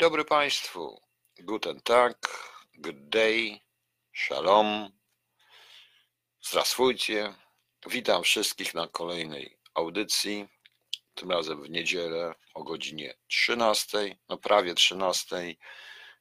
[0.00, 1.00] dobry Państwu.
[1.38, 2.16] Guten Tag,
[2.74, 3.60] good day,
[4.12, 4.88] shalom.
[6.42, 7.34] Zdrasujcie.
[7.86, 10.48] Witam wszystkich na kolejnej audycji.
[11.14, 15.56] Tym razem w niedzielę o godzinie 13, no prawie 13.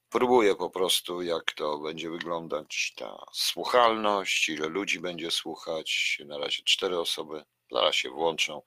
[0.09, 6.17] Próbuję po prostu, jak to będzie wyglądać ta słuchalność, ile ludzi będzie słuchać.
[6.25, 8.61] Na razie cztery osoby zaraz się włączą.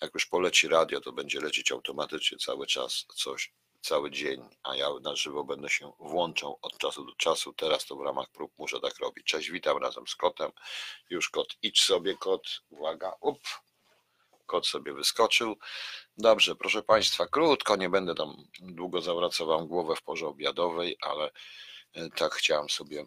[0.00, 3.52] Jak już poleci radio, to będzie lecieć automatycznie cały czas coś
[3.84, 7.52] cały dzień, a ja na żywo będę się włączał od czasu do czasu.
[7.52, 9.26] Teraz to w ramach prób muszę tak robić.
[9.26, 10.50] Cześć, witam razem z kotem.
[11.10, 13.40] Już kot, idź sobie kot, uwaga, up.
[14.46, 15.56] Kot sobie wyskoczył.
[16.16, 21.30] Dobrze, proszę Państwa, krótko, nie będę tam długo zawracał Wam głowę w porze obiadowej, ale
[21.94, 23.06] e, tak chciałem sobie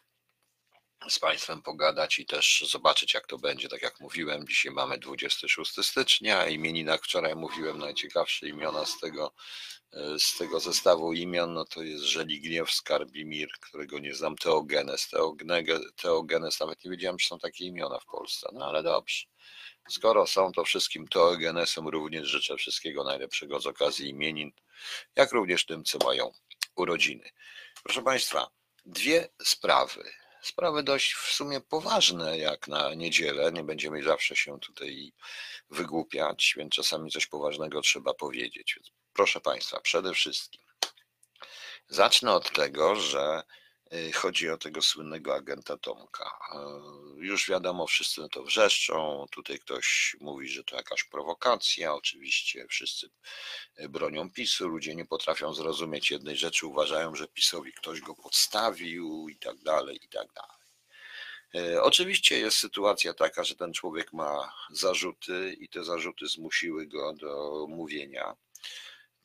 [1.09, 3.69] z Państwem pogadać i też zobaczyć, jak to będzie.
[3.69, 6.47] Tak jak mówiłem, dzisiaj mamy 26 stycznia.
[6.47, 9.33] Imieninach wczoraj mówiłem najciekawsze imiona z tego,
[9.93, 11.53] e, z tego zestawu imion.
[11.53, 15.09] No to jest Żeligniew, Skarbimir, którego nie znam, Teogenes.
[15.95, 19.25] Teogenes, nawet nie wiedziałem, czy są takie imiona w Polsce, no ale dobrze.
[19.89, 24.51] Skoro są, to wszystkim Teogenesom również życzę wszystkiego najlepszego z okazji imienin,
[25.15, 26.31] jak również tym, co mają
[26.75, 27.29] urodziny.
[27.83, 28.47] Proszę Państwa,
[28.85, 30.11] dwie sprawy
[30.47, 33.51] sprawy dość w sumie poważne, jak na niedzielę.
[33.51, 35.13] Nie będziemy zawsze się tutaj
[35.69, 38.73] wygłupiać, więc czasami coś poważnego trzeba powiedzieć.
[38.75, 40.61] Więc proszę Państwa, przede wszystkim
[41.87, 43.43] zacznę od tego, że
[44.13, 46.39] chodzi o tego słynnego agenta Tomka.
[47.19, 49.25] Y, już wiadomo, wszyscy to wrzeszczą.
[49.31, 51.93] Tutaj ktoś mówi, że to jakaś prowokacja.
[51.93, 53.09] Oczywiście wszyscy
[53.79, 54.67] y, bronią PiSu.
[54.67, 56.67] Ludzie nie potrafią zrozumieć jednej rzeczy.
[56.67, 60.57] Uważają, że PiSowi ktoś go podstawił i tak dalej, i tak dalej.
[61.81, 67.65] Oczywiście jest sytuacja taka, że ten człowiek ma zarzuty i te zarzuty zmusiły go do
[67.69, 68.35] mówienia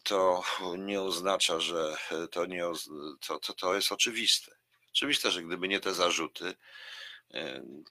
[0.03, 0.43] to
[0.79, 1.97] nie oznacza, że
[2.31, 2.65] to, nie,
[3.27, 4.57] to, to, to jest oczywiste.
[4.91, 6.55] Oczywiste, że gdyby nie te zarzuty,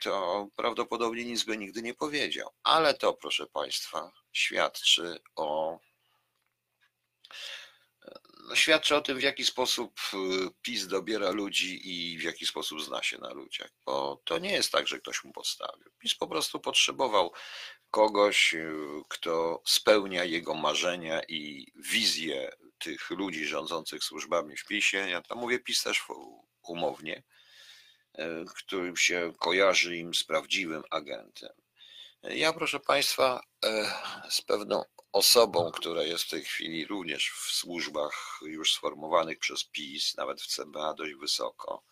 [0.01, 2.49] to prawdopodobnie nic by nigdy nie powiedział.
[2.63, 5.79] Ale to, proszę Państwa, świadczy o.
[8.47, 9.99] No, świadczy o tym, w jaki sposób
[10.61, 13.71] PiS dobiera ludzi i w jaki sposób zna się na ludziach.
[13.85, 15.91] Bo to nie jest tak, że ktoś mu podstawił.
[15.99, 17.33] PiS po prostu potrzebował
[17.91, 18.73] kogoś, y,
[19.07, 24.97] kto spełnia jego marzenia i wizję tych ludzi rządzących służbami w PiSie.
[24.97, 26.03] Ja tam mówię PiS też
[26.63, 27.23] umownie,
[28.19, 28.21] y,
[28.55, 31.53] którym się kojarzy im z prawdziwym agentem.
[32.23, 33.93] Ja, proszę Państwa, e,
[34.29, 40.17] z pewną osobą, która jest w tej chwili również w służbach już sformowanych przez PiS,
[40.17, 41.83] nawet w CBA dość wysoko,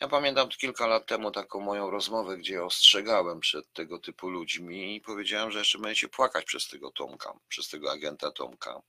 [0.00, 5.00] ja pamiętam kilka lat temu taką moją rozmowę, gdzie ostrzegałem przed tego typu ludźmi i
[5.00, 8.82] powiedziałem, że jeszcze będziecie płakać przez tego Tomka, przez tego agenta Tomka.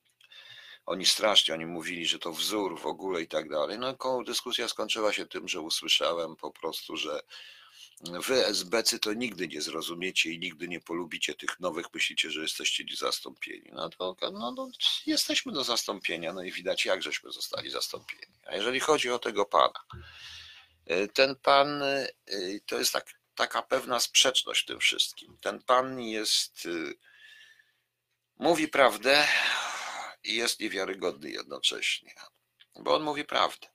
[0.85, 3.79] Oni strasznie, oni mówili, że to wzór w ogóle i tak dalej.
[3.79, 7.19] No, dyskusja skończyła się tym, że usłyszałem po prostu, że
[8.03, 12.83] wy SBC to nigdy nie zrozumiecie i nigdy nie polubicie tych nowych, myślicie, że jesteście
[12.97, 13.69] zastąpieni.
[13.73, 14.69] No to no, no,
[15.05, 18.33] jesteśmy do zastąpienia, no i widać jak żeśmy zostali zastąpieni.
[18.45, 19.79] A jeżeli chodzi o tego pana,
[21.13, 22.07] ten pan e,
[22.65, 23.05] to jest tak,
[23.35, 25.37] taka pewna sprzeczność w tym wszystkim.
[25.41, 26.93] Ten pan jest, e,
[28.39, 29.27] mówi prawdę
[30.23, 32.13] i jest niewiarygodny jednocześnie,
[32.75, 33.67] bo on mówi prawdę,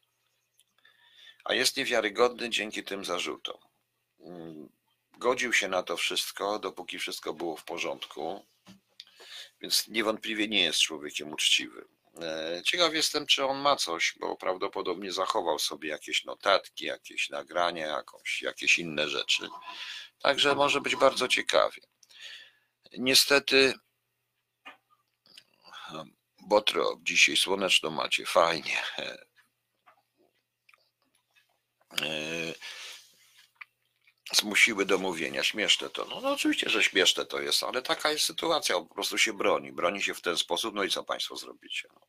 [1.44, 3.59] a jest niewiarygodny dzięki tym zarzutom.
[4.21, 4.69] Mm,
[5.19, 8.47] godził się na to wszystko, dopóki wszystko było w porządku,
[9.61, 11.95] więc niewątpliwie nie jest człowiekiem uczciwym.
[12.22, 17.86] E, ciekaw jestem, czy on ma coś, bo prawdopodobnie zachował sobie jakieś notatki, jakieś nagrania,
[17.86, 19.48] jakąś, jakieś inne rzeczy.
[20.22, 21.82] Także może być bardzo ciekawie.
[22.92, 23.74] Niestety,
[26.40, 28.82] Botro, dzisiaj słoneczno macie, fajnie.
[34.32, 35.43] Zmusiły do mówienia.
[35.43, 36.05] Śmieszne to.
[36.05, 38.75] No, no, oczywiście, że śmieszne to jest, ale taka jest sytuacja.
[38.75, 39.73] Po prostu się broni.
[39.73, 40.75] Broni się w ten sposób.
[40.75, 41.88] No i co Państwo zrobicie?
[41.94, 42.00] No.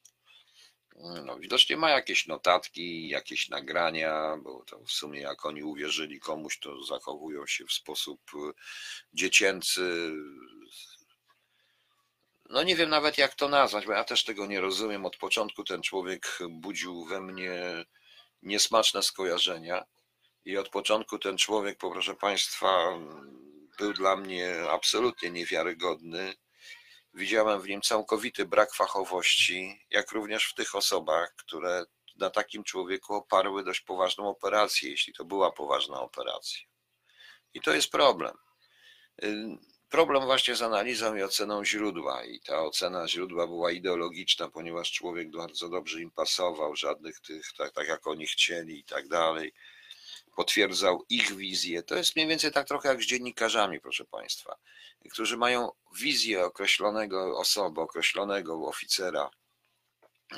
[1.25, 6.60] No, widocznie ma jakieś notatki, jakieś nagrania, bo to w sumie jak oni uwierzyli komuś,
[6.60, 8.38] to zachowują się w sposób y,
[9.14, 10.12] dziecięcy.
[12.50, 15.06] no nie wiem nawet jak to nazwać, bo ja też tego nie rozumiem.
[15.06, 17.86] Od początku ten człowiek budził we mnie
[18.44, 19.86] niesmaczne skojarzenia
[20.48, 23.00] i od początku ten człowiek, proszę Państwa,
[23.78, 26.34] był dla mnie absolutnie niewiarygodny.
[27.14, 31.86] Widziałem w nim całkowity brak fachowości, jak również w tych osobach, które
[32.16, 36.62] na takim człowieku oparły dość poważną operację, jeśli to była poważna operacja.
[37.54, 38.38] I to jest problem.
[39.90, 42.26] Problem właśnie z analizą i oceną źródła.
[42.26, 47.72] I ta ocena źródła była ideologiczna, ponieważ człowiek bardzo dobrze im pasował, żadnych tych, tak,
[47.72, 49.54] tak jak oni chcieli i tak dalej.
[50.38, 51.84] Potwierdzał ich wizję.
[51.84, 54.57] To jest mniej więcej tak trochę jak z dziennikarzami, proszę Państwa,
[55.12, 59.30] którzy mają wizję określonego osoby, określonego oficera,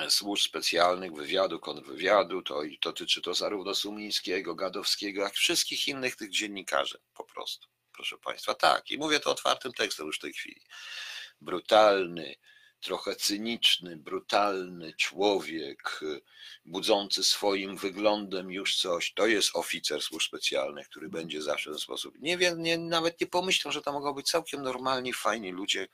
[0.10, 6.16] służb specjalnych, wywiadu, kontrwywiadu, to i dotyczy to zarówno Sumińskiego, Gadowskiego, jak i wszystkich innych
[6.16, 7.68] tych dziennikarzy po prostu
[8.00, 8.54] proszę Państwa.
[8.54, 10.62] Tak, i mówię to otwartym tekstem już w tej chwili.
[11.42, 12.36] Brutalny,
[12.82, 16.00] trochę cyniczny, brutalny człowiek,
[16.66, 21.80] budzący swoim wyglądem już coś, to jest oficer służb specjalnych, który będzie zawsze w ten
[21.80, 22.20] sposób.
[22.20, 25.88] Nie wiem, nie, nawet nie pomyślą, że to mogą być całkiem normalni, fajni ludzie.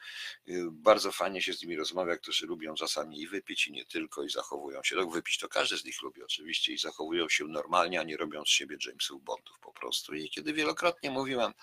[0.71, 4.29] Bardzo fajnie się z nimi rozmawia, którzy lubią czasami i wypić, i nie tylko, i
[4.29, 4.95] zachowują się.
[4.95, 8.45] Tak, wypić to każdy z nich lubi oczywiście, i zachowują się normalnie, a nie robią
[8.45, 10.15] z siebie Jamesów Bondów po prostu.
[10.15, 11.53] I kiedy wielokrotnie mówiłem,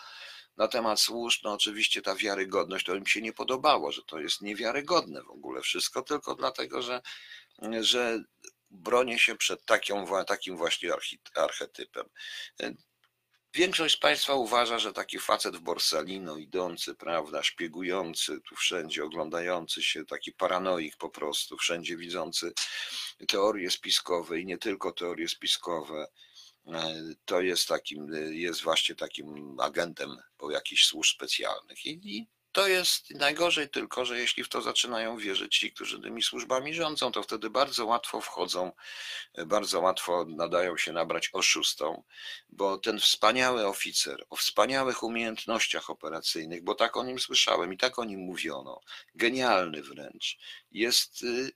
[0.57, 4.41] na temat służb, no oczywiście ta wiarygodność to im się nie podobało, że to jest
[4.41, 7.03] niewiarygodne w ogóle wszystko, tylko dlatego, że,
[7.81, 8.21] że
[8.71, 10.91] bronię się przed taką, takim właśnie
[11.35, 12.07] archetypem.
[13.55, 19.83] Większość z Państwa uważa, że taki facet w Borsalino, idący, prawda, szpiegujący tu wszędzie, oglądający
[19.83, 22.53] się, taki paranoik po prostu, wszędzie widzący
[23.29, 26.07] teorie spiskowe i nie tylko teorie spiskowe,
[27.25, 31.87] to jest takim, jest właśnie takim agentem po jakichś służb specjalnych.
[31.87, 36.23] I, I, to jest najgorzej tylko, że jeśli w to zaczynają wierzyć ci, którzy tymi
[36.23, 38.73] służbami rządzą, to wtedy bardzo łatwo wchodzą,
[39.47, 42.03] bardzo łatwo nadają się nabrać oszustom,
[42.49, 47.99] bo ten wspaniały oficer o wspaniałych umiejętnościach operacyjnych, bo tak o nim słyszałem i tak
[47.99, 48.81] o nim mówiono,
[49.15, 50.39] genialny wręcz,
[50.71, 51.53] jest y,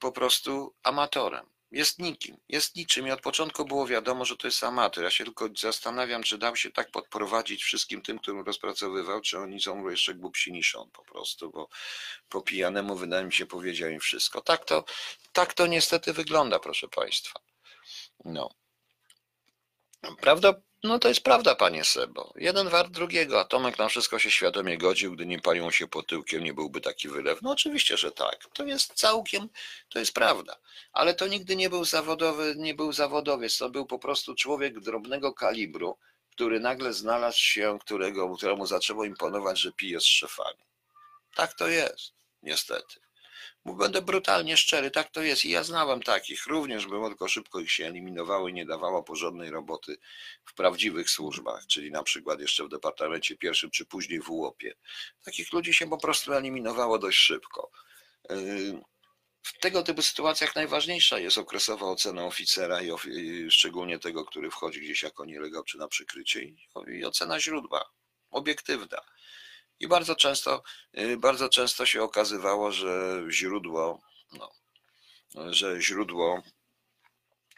[0.00, 4.64] po prostu amatorem jest nikim, jest niczym i od początku było wiadomo, że to jest
[4.64, 5.04] amator.
[5.04, 9.60] Ja się tylko zastanawiam, czy dał się tak podprowadzić wszystkim tym, którym rozpracowywał, czy oni
[9.60, 11.68] są jeszcze głupsi niż on po prostu, bo
[12.28, 14.40] po pijanemu wydaje mi się powiedział im wszystko.
[14.40, 14.84] Tak to,
[15.32, 17.40] tak to niestety wygląda, proszę Państwa.
[18.24, 18.50] No.
[20.20, 22.32] Prawda, no to jest prawda, panie Sebo.
[22.36, 26.02] Jeden wart drugiego, a Tomek na wszystko się świadomie godził, gdy nie palił się po
[26.02, 27.42] tyłkiem, nie byłby taki wylew.
[27.42, 28.46] No oczywiście, że tak.
[28.52, 29.48] To jest całkiem,
[29.88, 30.56] to jest prawda.
[30.92, 35.32] Ale to nigdy nie był zawodowy, nie był zawodowiec, to był po prostu człowiek drobnego
[35.32, 35.98] kalibru,
[36.30, 40.64] który nagle znalazł się, którego, któremu zaczęło imponować, że pije z szefami.
[41.34, 42.12] Tak to jest,
[42.42, 43.01] niestety.
[43.64, 45.44] Będę brutalnie szczery, tak to jest.
[45.44, 49.50] I ja znałem takich, również było, tylko szybko ich się eliminowało i nie dawało porządnej
[49.50, 49.96] roboty
[50.44, 54.74] w prawdziwych służbach, czyli na przykład jeszcze w Departamencie Pierwszym, czy później w UOP-ie.
[55.24, 57.70] Takich ludzi się po prostu eliminowało dość szybko.
[58.30, 58.82] Yy,
[59.42, 65.02] w tego typu sytuacjach najważniejsza jest okresowa ocena oficera i, szczególnie tego, który wchodzi gdzieś
[65.02, 66.42] jako nielegał czy na przykrycie
[66.88, 67.90] i ocena źródła,
[68.30, 69.00] obiektywna.
[69.82, 70.62] I bardzo często,
[70.98, 74.00] y, bardzo często się okazywało, że źródło,
[74.32, 74.52] no,
[75.52, 76.42] że źródło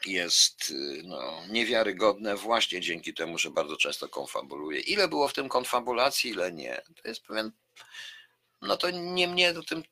[0.07, 4.81] jest y, no, niewiarygodne właśnie dzięki temu, że bardzo często konfabuluje.
[4.81, 6.83] Ile było w tym konfabulacji, ile nie.
[7.03, 7.53] To jest pewien
[8.65, 9.83] no to nie mnie, o tym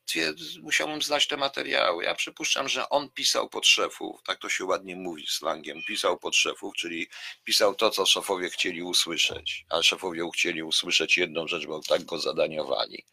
[0.63, 2.05] musiałbym znać te materiały.
[2.05, 6.37] Ja przypuszczam, że on pisał pod szefów, tak to się ładnie mówi slangiem, pisał pod
[6.37, 7.07] szefów, czyli
[7.45, 12.19] pisał to, co szefowie chcieli usłyszeć, a szefowie chcieli usłyszeć jedną rzecz, bo tak go
[12.19, 13.05] zadaniowali.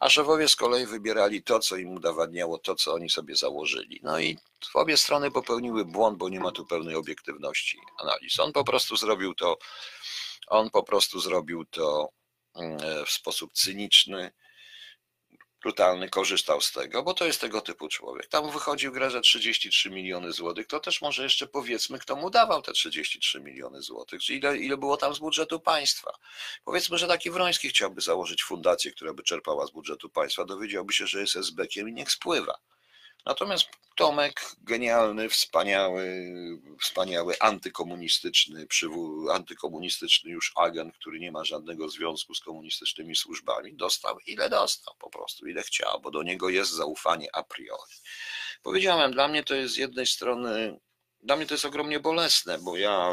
[0.00, 4.00] A szefowie z kolei wybierali to, co im udowadniało to, co oni sobie założyli.
[4.02, 4.38] No i
[4.74, 8.40] obie strony popełniły błąd, bo nie ma tu pełnej obiektywności analiz.
[8.40, 9.58] On po prostu zrobił to,
[10.46, 12.08] on po prostu zrobił to
[12.54, 14.32] mm, w sposób cyniczny,
[15.62, 18.26] brutalny korzystał z tego, bo to jest tego typu człowiek.
[18.26, 22.62] Tam wychodził grę za 33 miliony złotych, to też może jeszcze powiedzmy, kto mu dawał
[22.62, 26.12] te 33 miliony złotych, ile, ile było tam z budżetu państwa.
[26.64, 31.06] Powiedzmy, że taki Wroński chciałby założyć fundację, która by czerpała z budżetu państwa, dowiedziałby się,
[31.06, 32.58] że jest SB-kiem i niech spływa.
[33.26, 36.28] Natomiast Tomek, genialny, wspaniały,
[36.80, 38.66] wspaniały antykomunistyczny,
[39.32, 45.10] antykomunistyczny już agent, który nie ma żadnego związku z komunistycznymi służbami, dostał ile dostał po
[45.10, 47.94] prostu, ile chciał, bo do niego jest zaufanie a priori.
[48.62, 50.80] Powiedziałem, dla mnie to jest z jednej strony,
[51.22, 53.12] dla mnie to jest ogromnie bolesne, bo ja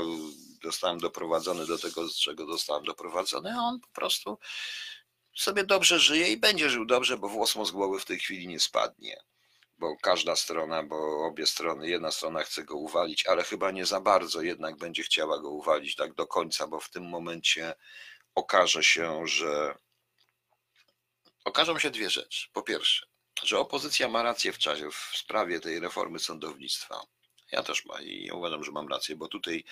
[0.64, 4.38] zostałem doprowadzony do tego, z czego zostałem doprowadzony, a on po prostu
[5.36, 8.48] sobie dobrze żyje i będzie żył dobrze, bo włos mu z głowy w tej chwili
[8.48, 9.18] nie spadnie.
[9.78, 14.02] Bo każda strona, bo obie strony, jedna strona chce go uwalić, ale chyba nie za
[14.02, 17.74] bardzo jednak będzie chciała go uwalić tak do końca, bo w tym momencie
[18.36, 19.76] okaże się, że
[21.46, 22.48] okażą się dwie rzeczy.
[22.54, 23.06] Po pierwsze,
[23.44, 27.02] że opozycja ma rację w czasie w sprawie tej reformy sądownictwa.
[27.52, 29.64] Ja też mam i uważam, że mam rację, bo tutaj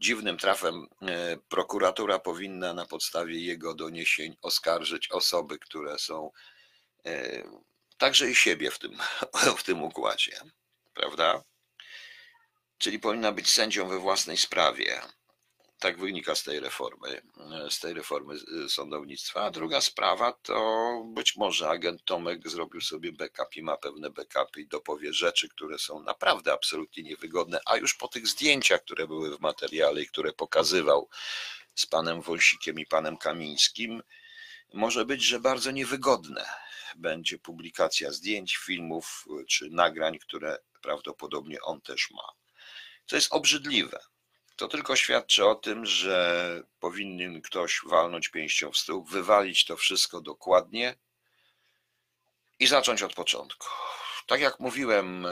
[0.00, 6.30] dziwnym trafem e, prokuratura powinna na podstawie jego doniesień oskarżyć osoby, które są
[7.06, 7.42] e,
[7.98, 8.98] także i siebie w tym,
[9.58, 10.40] w tym układzie,
[10.94, 11.42] prawda?
[12.78, 15.02] Czyli powinna być sędzią we własnej sprawie.
[15.78, 17.22] Tak wynika z tej reformy,
[17.70, 19.42] z tej reformy e, sądownictwa.
[19.42, 24.60] A druga sprawa to być może agent Tomek zrobił sobie backup i ma pewne backupy
[24.60, 29.36] i dopowie rzeczy, które są naprawdę absolutnie niewygodne, a już po tych zdjęciach, które były
[29.36, 31.08] w materiale i które pokazywał
[31.74, 34.02] z panem Wąsikiem i panem Kamińskim,
[34.72, 36.46] może być, że bardzo niewygodne
[36.96, 42.32] będzie publikacja zdjęć, filmów e, czy nagrań, które prawdopodobnie on też ma.
[43.06, 43.98] Co jest obrzydliwe
[44.56, 50.20] to tylko świadczy o tym, że powinien ktoś walnąć pięścią w stół, wywalić to wszystko
[50.20, 50.94] dokładnie
[52.58, 53.66] i zacząć od początku.
[54.26, 55.26] Tak jak mówiłem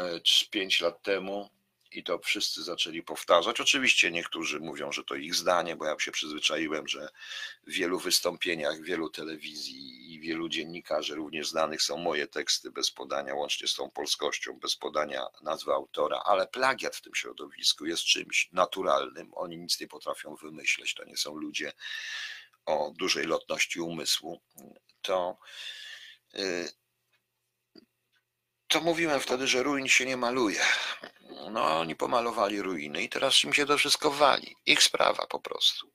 [0.51, 1.51] 5 e, lat temu,
[1.97, 3.61] i to wszyscy zaczęli powtarzać.
[3.61, 7.09] Oczywiście niektórzy mówią, że to ich zdanie, bo ja się przyzwyczaiłem, że
[7.67, 13.35] w wielu wystąpieniach, wielu telewizji i wielu dziennikarzy również znanych są moje teksty bez podania,
[13.35, 18.49] łącznie z tą polskością, bez podania nazwy autora, ale plagiat w tym środowisku jest czymś
[18.53, 19.31] naturalnym.
[19.35, 21.73] Oni nic nie potrafią wymyśleć, to nie są ludzie
[22.67, 24.41] o dużej lotności umysłu.
[25.03, 25.39] To
[26.35, 26.84] y,
[28.75, 30.61] to mówiłem wtedy, że ruin się nie maluje.
[31.51, 34.57] No, oni pomalowali ruiny i teraz im się to wszystko wali.
[34.67, 35.91] Ich sprawa po prostu.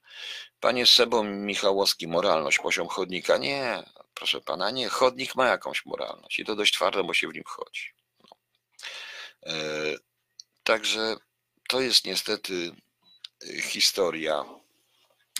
[0.59, 3.37] Panie Sebo Michałowski, moralność, poziom chodnika.
[3.37, 3.83] Nie,
[4.13, 4.89] proszę pana, nie.
[4.89, 7.93] Chodnik ma jakąś moralność i to dość twardo, bo się w nim chodzi.
[8.19, 8.37] No.
[9.45, 9.55] E,
[10.63, 11.15] także
[11.67, 12.71] to jest niestety
[13.61, 14.45] historia.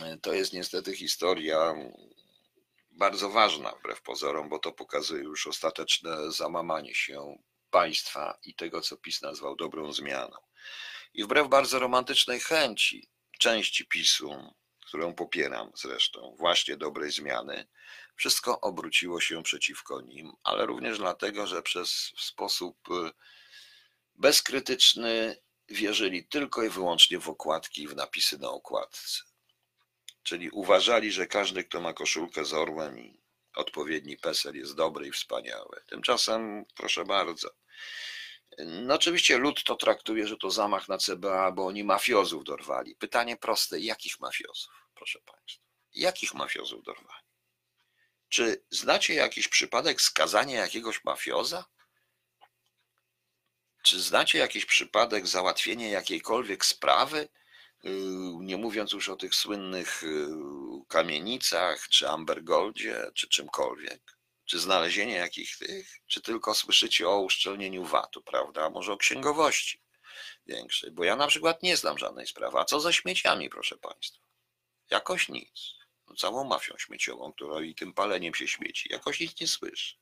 [0.02, 1.76] E, to jest niestety historia
[3.00, 7.38] bardzo ważna wbrew pozorom, bo to pokazuje już ostateczne zamamanie się
[7.72, 10.38] państwa i tego, co PiS nazwał dobrą zmianą.
[11.14, 14.54] I wbrew bardzo romantycznej chęci części PiSu,
[14.88, 17.68] którą popieram zresztą, właśnie dobrej zmiany,
[18.16, 23.12] wszystko obróciło się przeciwko nim, ale również dlatego, że przez sposób y,
[24.16, 25.38] bezkrytyczny
[25.70, 29.29] wierzyli tylko i wyłącznie w okładki i w napisy na okładce.
[30.30, 33.20] Czyli uważali, że każdy, kto ma koszulkę z orłem i
[33.56, 35.82] odpowiedni PESEL jest dobry i wspaniały.
[35.88, 37.50] Tymczasem, proszę bardzo,
[38.58, 42.96] no oczywiście lud to traktuje, że to zamach na CBA, bo oni mafiozów dorwali.
[42.96, 45.64] Pytanie proste, jakich mafiozów, proszę Państwa?
[45.94, 47.26] Jakich mafiozów dorwali?
[48.30, 51.66] Czy znacie jakiś przypadek skazania jakiegoś mafioza?
[53.84, 57.30] Czy znacie jakiś przypadek załatwienia jakiejkolwiek sprawy?
[57.86, 57.90] Y,
[58.40, 60.28] nie mówiąc już o tych słynnych y,
[60.88, 64.18] kamienicach, czy Ambergoldzie, czy czymkolwiek.
[64.46, 68.66] Czy znalezienie jakich tych, czy tylko słyszycie o uszczelnieniu VAT-u, prawda?
[68.66, 69.82] A może o księgowości
[70.46, 70.92] większej?
[70.92, 72.58] Bo ja na przykład nie znam żadnej sprawy.
[72.60, 74.24] A co ze śmieciami, proszę Państwa?
[74.90, 75.74] Jakoś nic.
[76.08, 78.90] No, całą mafią śmieciową, która i tym paleniem się śmieci.
[78.92, 79.96] Jakoś nic nie słyszy.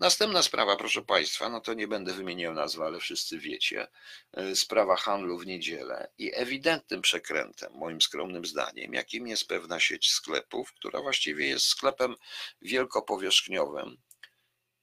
[0.00, 3.86] Następna sprawa, proszę Państwa, no to nie będę wymieniał nazwy, ale wszyscy wiecie.
[4.32, 10.10] E, sprawa handlu w niedzielę i ewidentnym przekrętem, moim skromnym zdaniem, jakim jest pewna sieć
[10.10, 12.14] sklepów, która właściwie jest sklepem
[12.62, 13.96] wielkopowierzchniowym.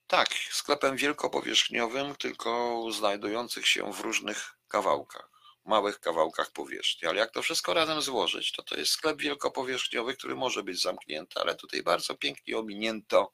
[0.07, 5.29] Tak, sklepem wielkopowierzchniowym, tylko znajdujących się w różnych kawałkach
[5.69, 7.07] małych kawałkach powierzchni.
[7.07, 11.39] Ale jak to wszystko razem złożyć, to to jest sklep wielkopowierzchniowy, który może być zamknięty,
[11.39, 13.31] ale tutaj bardzo pięknie ominięto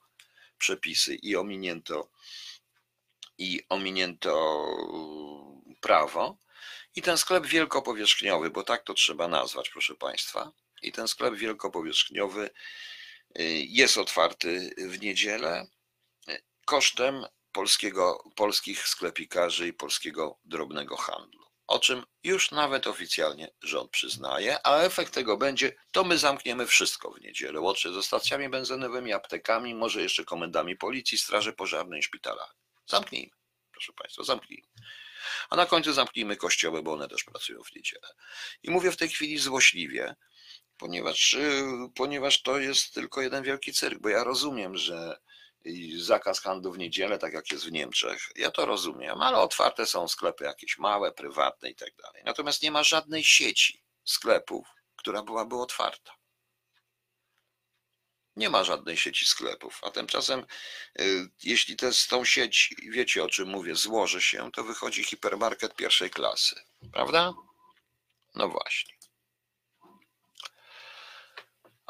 [0.57, 2.09] przepisy i ominięto
[3.37, 4.65] i ominięto
[5.81, 6.37] prawo.
[6.95, 12.49] I ten sklep wielkopowierzchniowy, bo tak to trzeba nazwać, proszę Państwa, i ten sklep wielkopowierzchniowy
[12.49, 15.67] y, jest otwarty w niedzielę
[16.29, 23.91] y, kosztem polskiego, polskich sklepikarzy i polskiego drobnego handlu o czym już nawet oficjalnie rząd
[23.91, 29.13] przyznaje, a efekt tego będzie, to my zamkniemy wszystko w niedzielę, łącznie ze stacjami benzynowymi,
[29.13, 32.53] aptekami, może jeszcze komendami policji, straży pożarnej, szpitalami.
[32.87, 33.33] Zamknijmy,
[33.71, 34.67] proszę Państwa, zamknijmy.
[35.49, 38.07] A na końcu zamknijmy kościoły, bo one też pracują w niedzielę.
[38.63, 40.15] I mówię w tej chwili złośliwie,
[40.77, 41.63] ponieważ, y,
[41.95, 45.19] ponieważ to jest tylko jeden wielki cyrk, bo ja rozumiem, że
[45.97, 48.29] zakaz handlu w niedzielę, tak jak jest w Niemczech.
[48.35, 52.23] Ja to rozumiem, ale otwarte są sklepy jakieś małe, prywatne i tak dalej.
[52.25, 56.15] Natomiast nie ma żadnej sieci sklepów, która byłaby otwarta.
[58.35, 60.45] Nie ma żadnej sieci sklepów, a tymczasem,
[60.99, 65.75] y, jeśli te, z tą sieć, wiecie o czym mówię, złoży się, to wychodzi hipermarket
[65.75, 66.55] pierwszej klasy,
[66.93, 67.33] prawda?
[68.35, 68.94] No właśnie.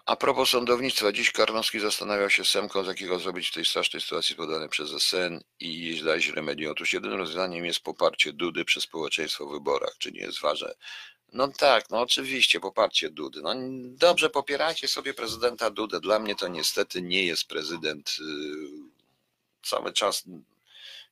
[0.05, 4.35] A propos sądownictwa, dziś Karnowski zastanawiał się Semką, z jakiego zrobić w tej strasznej sytuacji
[4.35, 6.71] podanej przez SN i znaleźć remedium.
[6.71, 9.95] Otóż jedynym rozwiązaniem jest poparcie Dudy przez społeczeństwo w wyborach.
[9.97, 10.74] Czy nie jest ważne?
[11.33, 13.41] No tak, no oczywiście, poparcie Dudy.
[13.41, 13.53] No
[13.97, 16.00] dobrze, popierajcie sobie prezydenta Dudę.
[16.00, 18.69] Dla mnie to niestety nie jest prezydent yy,
[19.63, 20.24] cały czas.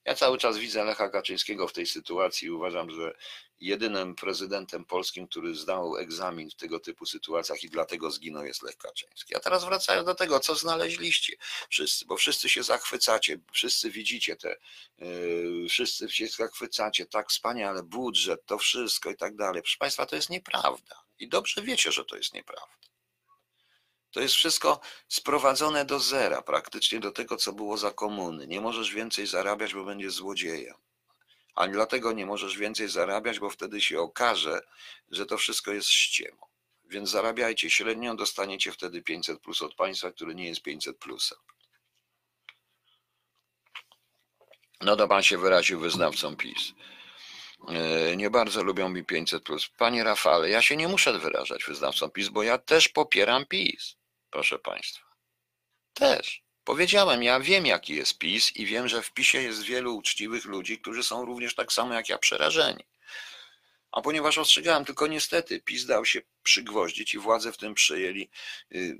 [0.05, 3.13] Ja cały czas widzę Lecha Kaczyńskiego w tej sytuacji i uważam, że
[3.59, 8.77] jedynym prezydentem polskim, który zdał egzamin w tego typu sytuacjach i dlatego zginął jest Lech
[8.77, 9.35] Kaczyński.
[9.35, 11.33] A teraz wracając do tego, co znaleźliście
[11.69, 14.55] wszyscy, bo wszyscy się zachwycacie, wszyscy widzicie te,
[14.97, 19.61] yy, wszyscy się zachwycacie, tak wspaniale, budżet, to wszystko i tak dalej.
[19.61, 22.92] Proszę Państwa, to jest nieprawda i dobrze wiecie, że to jest nieprawda.
[24.13, 28.47] To jest wszystko sprowadzone do zera, praktycznie do tego, co było za komuny.
[28.47, 30.75] Nie możesz więcej zarabiać, bo będziesz złodziejem
[31.55, 34.61] a dlatego nie możesz więcej zarabiać, bo wtedy się okaże,
[35.11, 36.45] że to wszystko jest ściemą.
[36.85, 41.35] Więc zarabiajcie średnio, dostaniecie wtedy 500 plus od państwa, który nie jest 500 plusa.
[44.81, 46.73] No to pan się wyraził wyznawcą PiS.
[47.69, 49.67] E, nie bardzo lubią mi 500 plus.
[49.77, 53.95] Panie Rafale, ja się nie muszę wyrażać wyznawcą PiS, bo ja też popieram PiS,
[54.33, 55.05] proszę państwa.
[55.93, 56.43] Też.
[56.63, 60.79] Powiedziałem, ja wiem, jaki jest PiS i wiem, że w PiSie jest wielu uczciwych ludzi,
[60.79, 62.83] którzy są również tak samo jak ja przerażeni.
[63.91, 68.29] A ponieważ ostrzegałem, tylko niestety PiS dał się przygwoździć i władze w tym przejęli
[68.75, 68.97] y,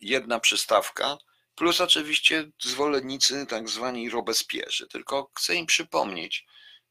[0.00, 1.18] jedna przystawka,
[1.54, 4.86] plus oczywiście zwolennicy tak zwani Robespierze.
[4.86, 6.46] Tylko chcę im przypomnieć,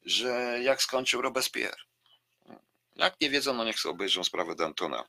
[0.06, 1.84] że jak skończył Robespierre.
[2.96, 5.08] Jak nie wiedzą, no niech sobie obejrzą sprawę Dantona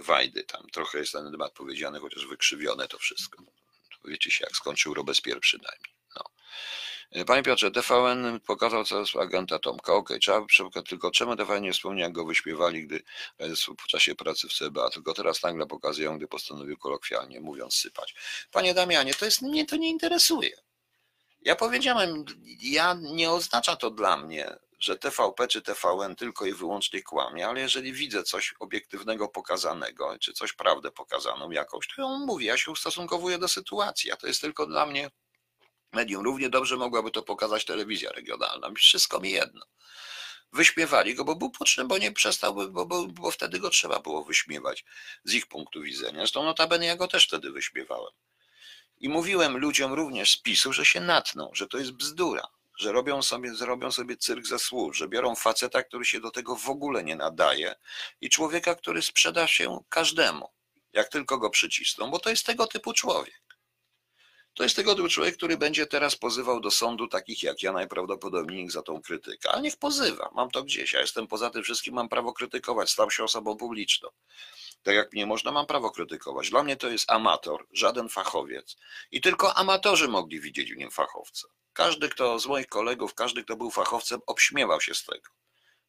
[0.00, 0.44] Wajdy.
[0.44, 3.42] Tam trochę jest na temat powiedziane, chociaż wykrzywione to wszystko.
[4.04, 5.94] Wiecie się, jak skończył Robespierre przynajmniej.
[6.16, 6.24] No.
[7.24, 9.92] Panie Piotrze, TVN pokazał co agenta Tomka.
[9.94, 13.02] Okej, okay, trzeba tylko czemu TVN nie wspomniał, jak go wyśpiewali, gdy
[13.78, 18.14] w czasie pracy w CBA, tylko teraz nagle pokazują, gdy postanowił kolokwialnie mówiąc sypać.
[18.52, 20.50] Panie Damianie, to jest, mnie to nie interesuje.
[21.42, 22.24] Ja powiedziałem,
[22.62, 27.60] ja nie oznacza to dla mnie, że TVP czy TVN tylko i wyłącznie kłamie, ale
[27.60, 32.70] jeżeli widzę coś obiektywnego pokazanego, czy coś prawdę pokazaną jakąś, to ją mówię, ja się
[32.70, 35.10] ustosunkowuję do sytuacji, a to jest tylko dla mnie
[35.92, 36.24] medium.
[36.24, 39.66] Równie dobrze mogłaby to pokazać telewizja regionalna, wszystko mi jedno.
[40.52, 44.24] Wyśmiewali go, bo był potrzebny, bo nie przestał, bo, bo, bo wtedy go trzeba było
[44.24, 44.84] wyśmiewać
[45.24, 46.18] z ich punktu widzenia.
[46.18, 48.12] Zresztą notabene ja go też wtedy wyśmiewałem.
[48.98, 53.22] I mówiłem ludziom również z PiSu, że się natną, że to jest bzdura, że robią
[53.22, 57.04] sobie, zrobią sobie cyrk ze słów, że biorą faceta, który się do tego w ogóle
[57.04, 57.74] nie nadaje
[58.20, 60.48] i człowieka, który sprzeda się każdemu,
[60.92, 63.44] jak tylko go przycisną, bo to jest tego typu człowiek.
[64.54, 68.70] To jest tego typu człowiek, który będzie teraz pozywał do sądu takich jak ja najprawdopodobniej
[68.70, 69.50] za tą krytykę.
[69.50, 70.92] Ale niech pozywa, mam to gdzieś.
[70.92, 74.08] Ja jestem poza tym wszystkim, mam prawo krytykować, stał się osobą publiczną.
[74.82, 76.50] Tak jak mnie można, mam prawo krytykować.
[76.50, 78.76] Dla mnie to jest amator, żaden fachowiec.
[79.10, 81.48] I tylko amatorzy mogli widzieć w nim fachowca.
[81.74, 85.30] Każdy, kto z moich kolegów, każdy, kto był fachowcem, obśmiewał się z tego.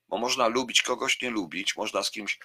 [0.08, 2.40] Bo można lubić kogoś, nie lubić, można z kimś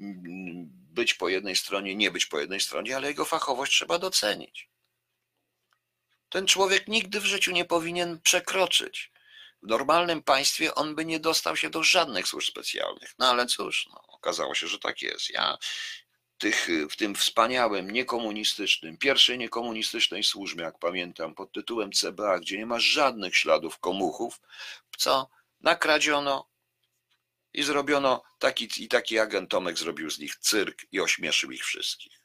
[0.00, 4.68] mm, być po jednej stronie, nie być po jednej stronie, ale jego fachowość trzeba docenić.
[6.28, 9.12] Ten człowiek nigdy w życiu nie powinien przekroczyć.
[9.62, 13.14] W normalnym państwie on by nie dostał się do żadnych służb specjalnych.
[13.18, 15.30] No ale cóż, no, okazało się, że tak jest.
[15.30, 15.58] Ja
[16.42, 22.66] tych, w tym wspaniałym, niekomunistycznym, pierwszej niekomunistycznej służbie, jak pamiętam, pod tytułem CBA, gdzie nie
[22.66, 24.40] ma żadnych śladów komuchów,
[24.98, 26.48] co nakradziono
[27.54, 32.24] i zrobiono taki i taki agent Tomek zrobił z nich cyrk i ośmieszył ich wszystkich.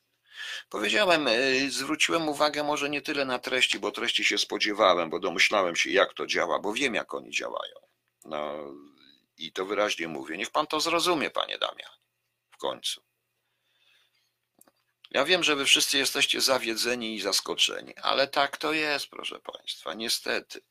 [0.70, 1.34] Powiedziałem, e,
[1.70, 6.14] zwróciłem uwagę może nie tyle na treści, bo treści się spodziewałem, bo domyślałem się, jak
[6.14, 7.76] to działa, bo wiem, jak oni działają.
[8.26, 8.56] No
[9.38, 10.38] i to wyraźnie mówię.
[10.38, 11.92] Niech pan to zrozumie, panie Damian,
[12.52, 13.07] w końcu.
[15.12, 19.94] Ja wiem, że wy wszyscy jesteście zawiedzeni i zaskoczeni, ale tak to jest, proszę państwa,
[19.94, 20.62] niestety.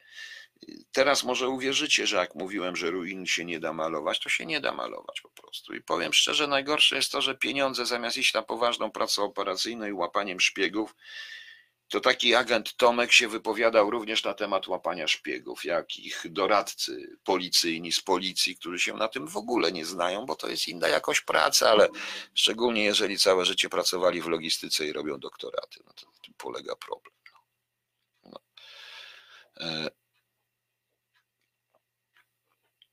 [0.93, 4.61] Teraz może uwierzycie, że jak mówiłem, że ruin się nie da malować, to się nie
[4.61, 5.75] da malować po prostu.
[5.75, 9.93] I powiem szczerze, najgorsze jest to, że pieniądze zamiast iść na poważną pracę operacyjną i
[9.93, 10.95] łapaniem szpiegów,
[11.89, 17.93] to taki agent Tomek się wypowiadał również na temat łapania szpiegów, jak ich doradcy policyjni
[17.93, 21.21] z policji, którzy się na tym w ogóle nie znają, bo to jest inna jakość
[21.21, 21.89] pracy, ale
[22.35, 27.15] szczególnie jeżeli całe życie pracowali w logistyce i robią doktoraty, no to tym polega problem.
[28.25, 28.31] No.
[28.31, 28.41] no.
[29.61, 29.91] E,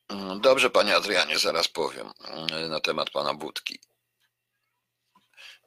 [0.10, 2.08] mm, dobrze, panie Adrianie, zaraz powiem
[2.51, 3.79] e, na temat pana Budki.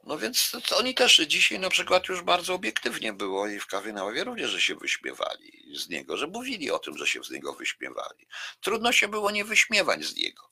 [0.07, 4.51] No więc oni też dzisiaj na przykład już bardzo obiektywnie było i w Kawynałowie również,
[4.51, 8.27] że się wyśmiewali z niego, że mówili o tym, że się z niego wyśmiewali.
[8.61, 10.51] Trudno się było nie wyśmiewać z niego.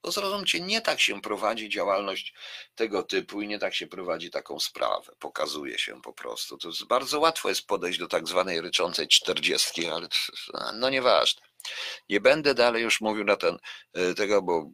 [0.00, 2.34] To zrozumcie, nie tak się prowadzi działalność
[2.74, 5.12] tego typu i nie tak się prowadzi taką sprawę.
[5.18, 6.58] Pokazuje się po prostu.
[6.58, 10.08] To jest bardzo łatwo jest podejść do tak zwanej ryczącej czterdziestki, ale
[10.74, 11.42] no nieważne.
[12.08, 13.58] Nie będę dalej już mówił na ten
[13.92, 14.70] e, tego, bo,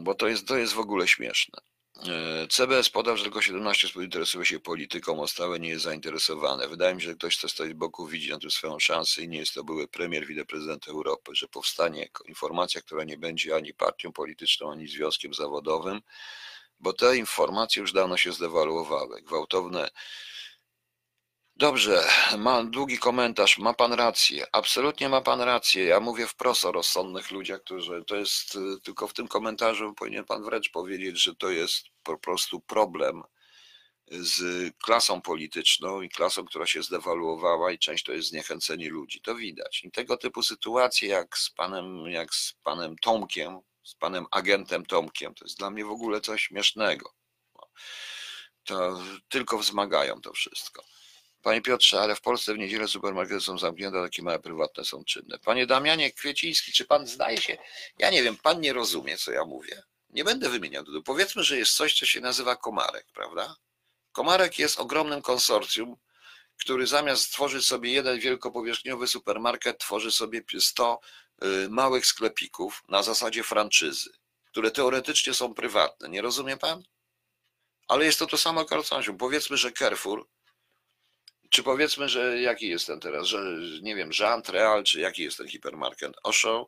[0.00, 1.65] bo to, jest, to jest w ogóle śmieszne.
[2.04, 6.68] E, CBS podał, że tylko 17 spółek interesuje się polityką, o stałe nie jest zainteresowane.
[6.68, 9.28] Wydaje mi się, że ktoś, kto stoi z boku, widzi na tym swoją szansę i
[9.28, 14.12] nie jest to były premier, wiceprezydent Europy, że powstanie informacja, która nie będzie ani partią
[14.12, 16.00] polityczną, ani związkiem zawodowym,
[16.80, 19.22] bo te informacje już dawno się zdewaluowały.
[19.22, 19.90] Gwałtowne
[21.58, 22.04] Dobrze,
[22.38, 23.58] ma długi komentarz.
[23.58, 24.46] Ma pan rację.
[24.52, 25.84] Absolutnie ma pan rację.
[25.84, 30.24] Ja mówię wprost o rozsądnych ludziach, którzy to jest y, tylko w tym komentarzu powinien
[30.24, 33.22] pan wręcz powiedzieć, że to jest po prostu problem
[34.10, 34.42] z
[34.84, 39.20] klasą polityczną i klasą, która się zdewaluowała i część to jest zniechęcenie ludzi.
[39.20, 39.84] To widać.
[39.84, 45.34] I tego typu sytuacje jak z panem, jak z panem Tomkiem, z panem agentem Tomkiem,
[45.34, 47.12] to jest dla mnie w ogóle coś śmiesznego.
[48.64, 50.95] To tylko wzmagają to wszystko.
[51.42, 55.38] Panie Piotrze, ale w Polsce w niedzielę supermarkety są zamknięte, takie małe prywatne są czynne.
[55.38, 57.58] Panie Damianie Kwieciński, czy pan zdaje się,
[57.98, 59.82] ja nie wiem, pan nie rozumie, co ja mówię.
[60.10, 61.02] Nie będę wymieniał tego.
[61.02, 63.56] Powiedzmy, że jest coś, co się nazywa komarek, prawda?
[64.12, 65.96] Komarek jest ogromnym konsorcjum,
[66.56, 71.00] który zamiast stworzyć sobie jeden wielkopowierzchniowy supermarket, tworzy sobie 100
[71.44, 74.10] y, małych sklepików na zasadzie franczyzy,
[74.46, 76.08] które teoretycznie są prywatne.
[76.08, 76.82] Nie rozumie pan?
[77.88, 79.18] Ale jest to to samo konsorcjum.
[79.18, 80.28] Powiedzmy, że Carrefour
[81.50, 83.38] czy powiedzmy, że jaki jest ten teraz, że
[83.82, 86.64] nie wiem, Jean Real, czy jaki jest ten hipermarket Auchan,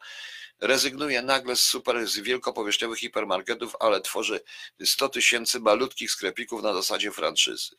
[0.61, 4.41] rezygnuje nagle z super, z wielkopowierzchniowych hipermarketów, ale tworzy
[4.85, 7.77] 100 tysięcy malutkich sklepików na zasadzie franczyzy.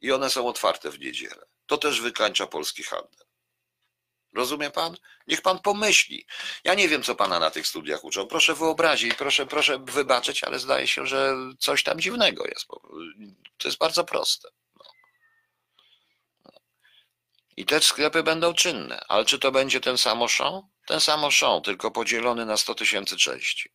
[0.00, 1.46] I one są otwarte w niedzielę.
[1.66, 3.26] To też wykańcza polski handel.
[4.34, 4.96] Rozumie pan?
[5.26, 6.26] Niech pan pomyśli.
[6.64, 8.26] Ja nie wiem, co pana na tych studiach uczą.
[8.26, 12.66] Proszę wyobrazić, proszę, proszę wybaczyć, ale zdaje się, że coś tam dziwnego jest.
[13.58, 14.48] To jest bardzo proste.
[17.56, 19.04] I te sklepy będą czynne.
[19.08, 20.64] Ale czy to będzie ten samo show?
[20.86, 23.70] Ten samo show, tylko podzielony na 100 tysięcy części.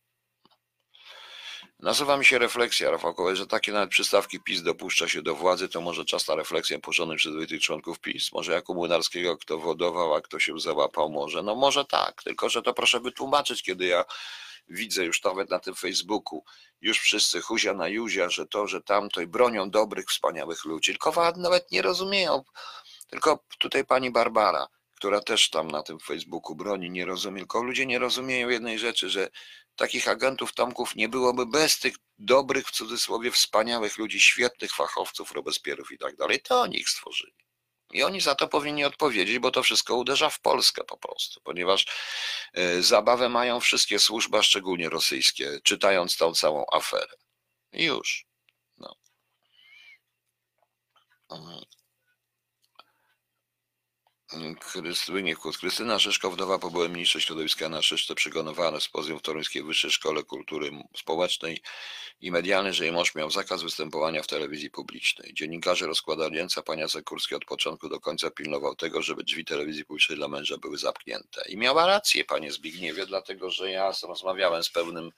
[1.78, 5.80] Nasuwa mi się refleksja, Rafał że takie nawet przystawki PiS dopuszcza się do władzy, to
[5.80, 8.32] może czas na refleksję porządnych przyzwoitych członków PiS.
[8.32, 11.42] Może jak u Młynarskiego kto wodował, a kto się załapał, może.
[11.42, 14.04] No może tak, tylko że to proszę wytłumaczyć, kiedy ja
[14.68, 16.44] widzę już nawet na tym Facebooku,
[16.80, 21.32] już wszyscy huzia na juzia, że to, że tamto i bronią dobrych, wspaniałych ludzi, tylko
[21.36, 22.44] nawet nie rozumieją
[23.10, 27.86] tylko tutaj pani Barbara, która też tam na tym Facebooku broni, nie rozumie, tylko ludzie
[27.86, 29.28] nie rozumieją jednej rzeczy, że
[29.76, 35.92] takich agentów Tomków nie byłoby bez tych dobrych, w cudzysłowie, wspaniałych ludzi, świetnych fachowców, Robespierów
[35.92, 36.40] i tak dalej.
[36.40, 37.32] To oni ich stworzyli.
[37.92, 41.86] I oni za to powinni odpowiedzieć, bo to wszystko uderza w Polskę po prostu, ponieważ
[42.58, 47.14] y, zabawę mają wszystkie służby, szczególnie rosyjskie, czytając tą całą aferę.
[47.72, 48.26] I już.
[48.78, 48.94] No.
[54.72, 59.62] Krystynie Krystyna Szyszko, wdowa po byłym ministrze środowiska na Szyszce, przekonywała na sympozjum w Toruńskiej
[59.62, 61.62] Wyższej Szkole Kultury Społecznej
[62.20, 65.34] i Medialnej, że jej mąż miał zakaz występowania w telewizji publicznej.
[65.34, 70.18] Dziennikarze rozkładali ręce, pania Sekurski od początku do końca pilnował tego, żeby drzwi telewizji publicznej
[70.18, 71.42] dla męża były zamknięte.
[71.48, 75.12] I miała rację, panie Zbigniewie, dlatego że ja rozmawiałem z pewnym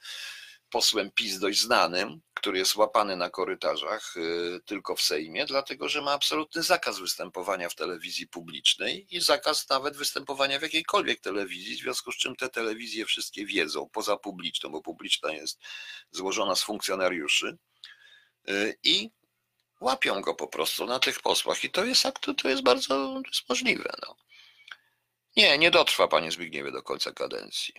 [0.73, 6.01] posłem PiS dość znanym, który jest łapany na korytarzach y, tylko w Sejmie, dlatego że
[6.01, 11.79] ma absolutny zakaz występowania w telewizji publicznej i zakaz nawet występowania w jakiejkolwiek telewizji, w
[11.79, 15.59] związku z czym te telewizje wszystkie wiedzą, poza publiczną, bo publiczna jest
[16.11, 17.57] złożona z funkcjonariuszy
[18.49, 19.09] y, i
[19.81, 22.03] łapią go po prostu na tych posłach i to jest,
[22.37, 23.93] to jest bardzo to jest możliwe.
[24.07, 24.15] No.
[25.35, 27.73] Nie, nie dotrwa panie Zbigniewie do końca kadencji.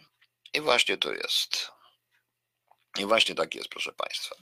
[0.54, 1.74] I właśnie to jest.
[2.98, 4.36] I właśnie tak jest, proszę Państwa.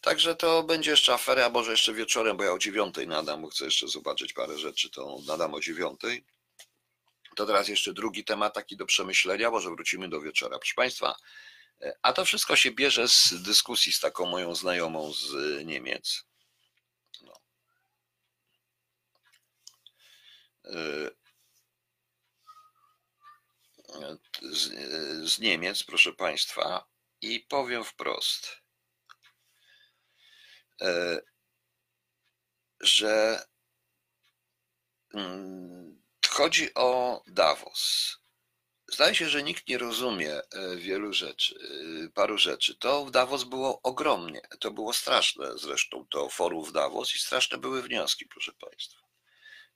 [0.00, 3.48] Także to będzie jeszcze afera, a może jeszcze wieczorem, bo ja o dziewiątej nadam, bo
[3.48, 6.24] chcę jeszcze zobaczyć parę rzeczy, to nadam o dziewiątej.
[7.36, 10.58] To teraz jeszcze drugi temat taki do przemyślenia, może wrócimy do wieczora.
[10.58, 11.16] Proszę Państwa,
[12.02, 16.24] a to wszystko się bierze z dyskusji z taką moją znajomą z Niemiec.
[17.22, 17.40] No.
[24.42, 24.72] Z,
[25.30, 26.86] z Niemiec, proszę Państwa,
[27.26, 28.62] i powiem wprost,
[30.82, 31.20] e,
[32.80, 33.44] że
[35.14, 38.16] mm, chodzi o Davos.
[38.88, 41.58] zdaje się, że nikt nie rozumie e, wielu rzeczy,
[42.06, 42.74] e, paru rzeczy.
[42.74, 47.58] To w Davos było ogromnie, to było straszne zresztą, to forum w Davos i straszne
[47.58, 49.06] były wnioski, proszę Państwa.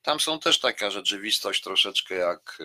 [0.02, 2.58] Tam są też taka rzeczywistość troszeczkę jak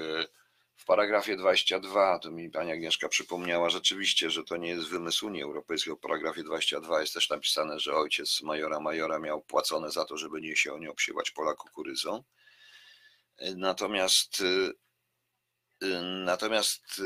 [0.86, 5.44] w paragrafie 22, to mi pani Agnieszka przypomniała rzeczywiście, że to nie jest wymysł Unii
[5.44, 5.94] Europejskiej.
[5.94, 10.42] W paragrafie 22 jest też napisane, że ojciec majora majora miał płacone za to, żeby
[10.42, 12.24] nie się nie obsiewać pola kukurydzą.
[13.56, 14.44] Natomiast
[16.26, 17.02] natomiast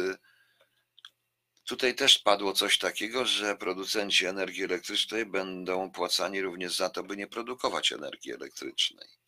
[1.63, 7.17] tutaj też padło coś takiego, że producenci energii elektrycznej będą płacani również za to, by
[7.17, 9.18] nie produkować energii elektrycznej.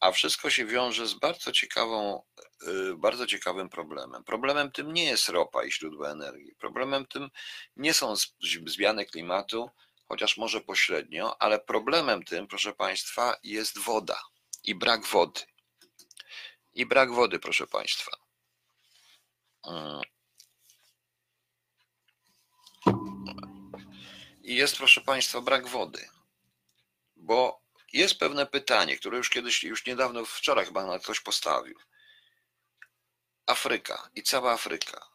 [0.00, 2.22] A wszystko się wiąże z bardzo ciekawą,
[2.62, 4.24] y, bardzo ciekawym problemem.
[4.24, 6.54] Problemem tym nie jest ropa i źródła energii.
[6.54, 7.28] Problemem tym
[7.76, 8.14] nie są
[8.66, 9.70] zmiany klimatu,
[10.08, 14.20] chociaż może pośrednio, ale problemem tym, proszę Państwa, jest woda
[14.64, 15.40] i brak wody.
[16.74, 18.12] I brak wody, proszę Państwa.
[19.66, 20.00] Mm.
[24.42, 26.08] I jest, proszę Państwa, brak wody,
[27.16, 27.60] bo
[27.92, 31.78] jest pewne pytanie, które już kiedyś, już niedawno, wczoraj chyba na ktoś postawił.
[33.46, 35.10] Afryka i cała Afryka.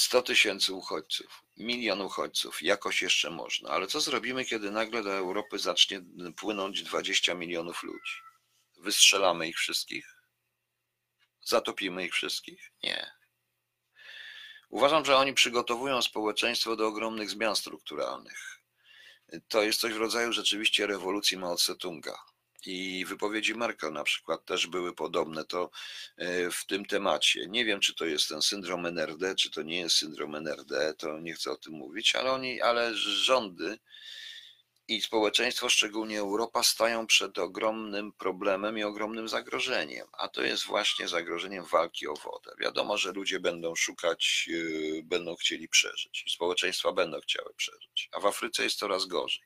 [0.00, 5.58] 100 tysięcy uchodźców, milion uchodźców, jakoś jeszcze można, ale co zrobimy, kiedy nagle do Europy
[5.58, 6.02] zacznie
[6.36, 8.12] płynąć 20 milionów ludzi?
[8.76, 10.16] Wystrzelamy ich wszystkich?
[11.40, 12.72] Zatopimy ich wszystkich?
[12.82, 13.12] Nie.
[14.68, 18.61] Uważam, że oni przygotowują społeczeństwo do ogromnych zmian strukturalnych
[19.48, 22.14] to jest coś w rodzaju rzeczywiście rewolucji Mao Tse-tunga.
[22.66, 25.70] I wypowiedzi Merkel na przykład też były podobne to
[26.16, 27.46] e, w tym temacie.
[27.48, 31.18] Nie wiem, czy to jest ten syndrom NRD, czy to nie jest syndrom NRD, to
[31.20, 33.78] nie chcę o tym mówić, ale oni, ale rządy
[34.88, 41.08] i społeczeństwo, szczególnie Europa, stają przed ogromnym problemem i ogromnym zagrożeniem, a to jest właśnie
[41.08, 42.54] zagrożeniem walki o wodę.
[42.60, 48.20] Wiadomo, że ludzie będą szukać, yy, będą chcieli przeżyć i społeczeństwa będą chciały przeżyć, a
[48.20, 49.44] w Afryce jest coraz gorzej.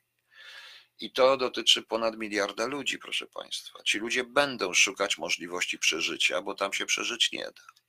[0.99, 3.83] I to dotyczy ponad miliarda ludzi, proszę Państwa.
[3.83, 7.86] Ci ludzie będą szukać możliwości przeżycia, bo tam się przeżyć nie da.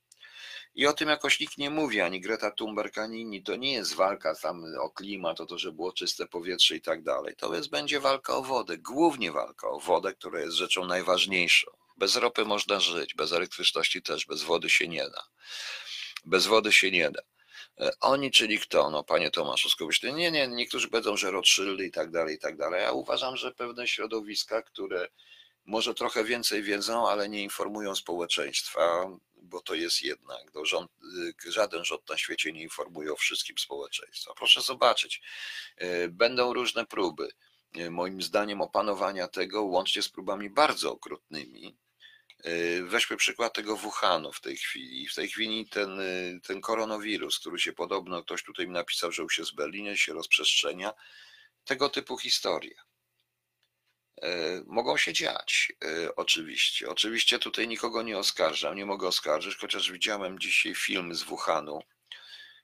[0.75, 3.43] I o tym jakoś nikt nie mówi, ani Greta Thunberg, ani inni.
[3.43, 7.03] To nie jest walka tam o klimat, o to, żeby było czyste powietrze i tak
[7.03, 7.35] dalej.
[7.35, 11.71] To jest, będzie walka o wodę, głównie walka o wodę, która jest rzeczą najważniejszą.
[11.97, 15.23] Bez ropy można żyć, bez elektryczności też, bez wody się nie da.
[16.25, 17.21] Bez wody się nie da.
[17.79, 18.89] E, oni, czyli kto?
[18.89, 22.57] No, panie Tomaszu Skobyś, nie, nie, niektórzy będą, że Rothschildy i tak dalej, i tak
[22.57, 22.81] dalej.
[22.81, 25.07] Ja uważam, że pewne środowiska, które
[25.69, 30.91] może trochę więcej wiedzą, ale nie informują społeczeństwa, bo to jest jednak, no, rząd,
[31.45, 34.33] y, żaden rząd na świecie nie informuje o wszystkim społeczeństwa.
[34.37, 35.21] Proszę zobaczyć,
[35.81, 37.29] y, będą różne próby,
[37.77, 41.77] y, moim zdaniem, opanowania tego, łącznie z próbami bardzo okrutnymi.
[42.83, 45.07] Weźmy przykład tego Wuhanu w tej chwili.
[45.07, 46.01] W tej chwili ten,
[46.43, 50.13] ten koronawirus, który się podobno, ktoś tutaj mi napisał, że już jest w Berlinie, się
[50.13, 50.93] rozprzestrzenia.
[51.65, 52.88] Tego typu historia.
[54.21, 56.89] E, mogą się dziać, e, oczywiście.
[56.89, 61.79] Oczywiście tutaj nikogo nie oskarżam, nie mogę oskarżyć, chociaż widziałem dzisiaj film z Wuhanu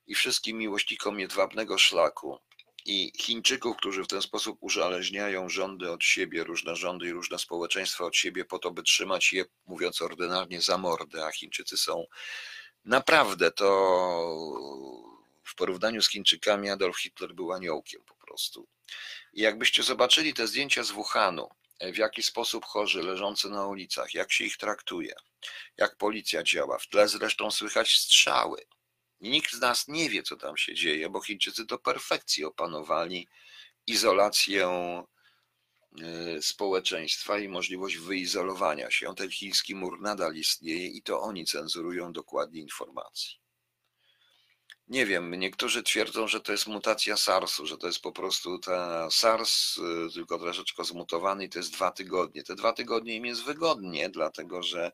[0.07, 2.39] i wszystkim miłośnikom jedwabnego szlaku
[2.85, 8.05] i Chińczyków, którzy w ten sposób uzależniają rządy od siebie, różne rządy i różne społeczeństwa
[8.05, 12.05] od siebie po to, by trzymać je, mówiąc ordynarnie, za mordę, a Chińczycy są
[12.85, 13.69] naprawdę to
[15.43, 18.67] w porównaniu z Chińczykami Adolf Hitler był aniołkiem po prostu.
[19.35, 24.13] I jakbyście zobaczyli te zdjęcia z Wuhanu, e, w jaki sposób chorzy leżący na ulicach,
[24.13, 25.15] jak się ich traktuje,
[25.77, 28.61] jak policja działa, w tle zresztą słychać strzały.
[29.21, 33.27] Nikt z nas nie wie, co tam się dzieje, bo Chińczycy do perfekcji opanowali
[33.87, 39.15] izolację e, społeczeństwa i możliwość wyizolowania się.
[39.15, 43.44] Ten chiński mur nadal istnieje i to oni cenzurują dokładnie informacji.
[44.87, 49.11] Nie wiem, niektórzy twierdzą, że to jest mutacja SARS-u, że to jest po prostu ta
[49.11, 52.43] SARS, y, tylko troszeczkę zmutowany i to jest dwa tygodnie.
[52.43, 54.91] Te dwa tygodnie im jest wygodnie, dlatego że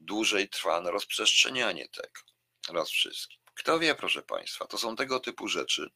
[0.00, 2.20] dłużej trwa rozprzestrzenianie tego.
[2.70, 3.38] Raz wszystkim.
[3.54, 5.90] Kto wie, proszę Państwa, to są tego typu rzeczy,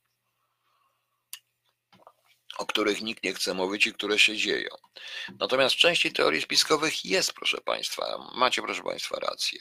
[2.59, 4.71] o których nikt nie chce mówić i które się dzieją.
[5.39, 9.61] Natomiast w części teorii spiskowych jest, proszę Państwa, macie, proszę Państwa, rację.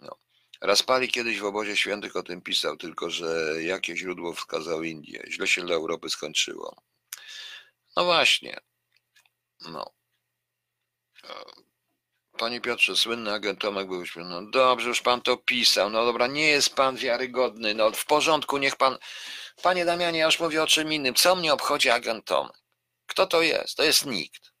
[0.00, 0.25] No.
[0.60, 5.24] Raspali kiedyś w obozie świętych o tym pisał, tylko że jakie źródło wskazał Indię.
[5.30, 6.76] Źle się dla Europy skończyło.
[7.96, 8.60] No właśnie.
[9.60, 9.92] No.
[11.24, 11.44] E,
[12.38, 15.90] panie Piotrze, słynny agent Tomek był No dobrze, już pan to pisał.
[15.90, 17.74] No dobra, nie jest pan wiarygodny.
[17.74, 18.98] No w porządku, niech pan.
[19.62, 21.14] Panie Damianie, ja już mówię o czym innym.
[21.14, 22.56] Co mnie obchodzi agent Tomek?
[23.06, 23.76] Kto to jest?
[23.76, 24.55] To jest nikt.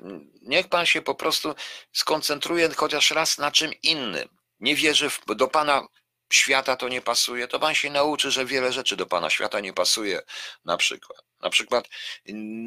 [0.00, 0.20] No.
[0.42, 1.54] Niech pan się po prostu
[1.92, 4.28] skoncentruje chociaż raz na czym innym.
[4.60, 5.86] Nie wierzy w, do pana
[6.32, 9.72] świata to nie pasuje, to pan się nauczy, że wiele rzeczy do pana świata nie
[9.72, 10.20] pasuje.
[10.64, 11.26] Na przykład.
[11.40, 11.88] Na przykład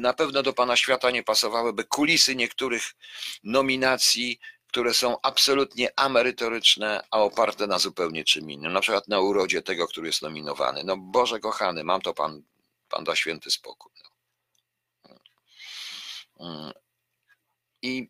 [0.00, 2.82] na pewno do pana świata nie pasowałyby kulisy niektórych
[3.44, 8.72] nominacji, które są absolutnie amerytoryczne, a oparte na zupełnie czym innym.
[8.72, 10.84] Na przykład na urodzie tego, który jest nominowany.
[10.84, 12.42] No Boże kochany, mam to pan,
[12.88, 13.92] pan da święty spokój.
[17.82, 18.08] I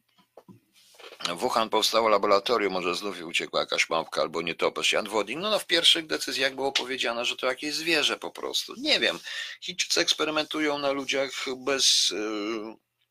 [1.37, 5.39] Wuhan powstało laboratorium, może znów uciekła jakaś małpka albo nietoperz Jan Wodnik.
[5.39, 8.75] No, no w pierwszych decyzjach było powiedziane, że to jakieś zwierzę po prostu.
[8.77, 9.19] Nie wiem.
[9.61, 12.15] Chińczycy eksperymentują na ludziach bez y,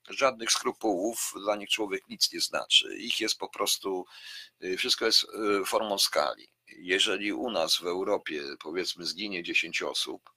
[0.09, 1.33] żadnych skrupułów.
[1.43, 2.97] Dla nich człowiek nic nie znaczy.
[2.97, 4.05] Ich jest po prostu,
[4.63, 6.47] y, wszystko jest y, formą skali.
[6.67, 10.29] Jeżeli u nas w Europie powiedzmy zginie 10 osób,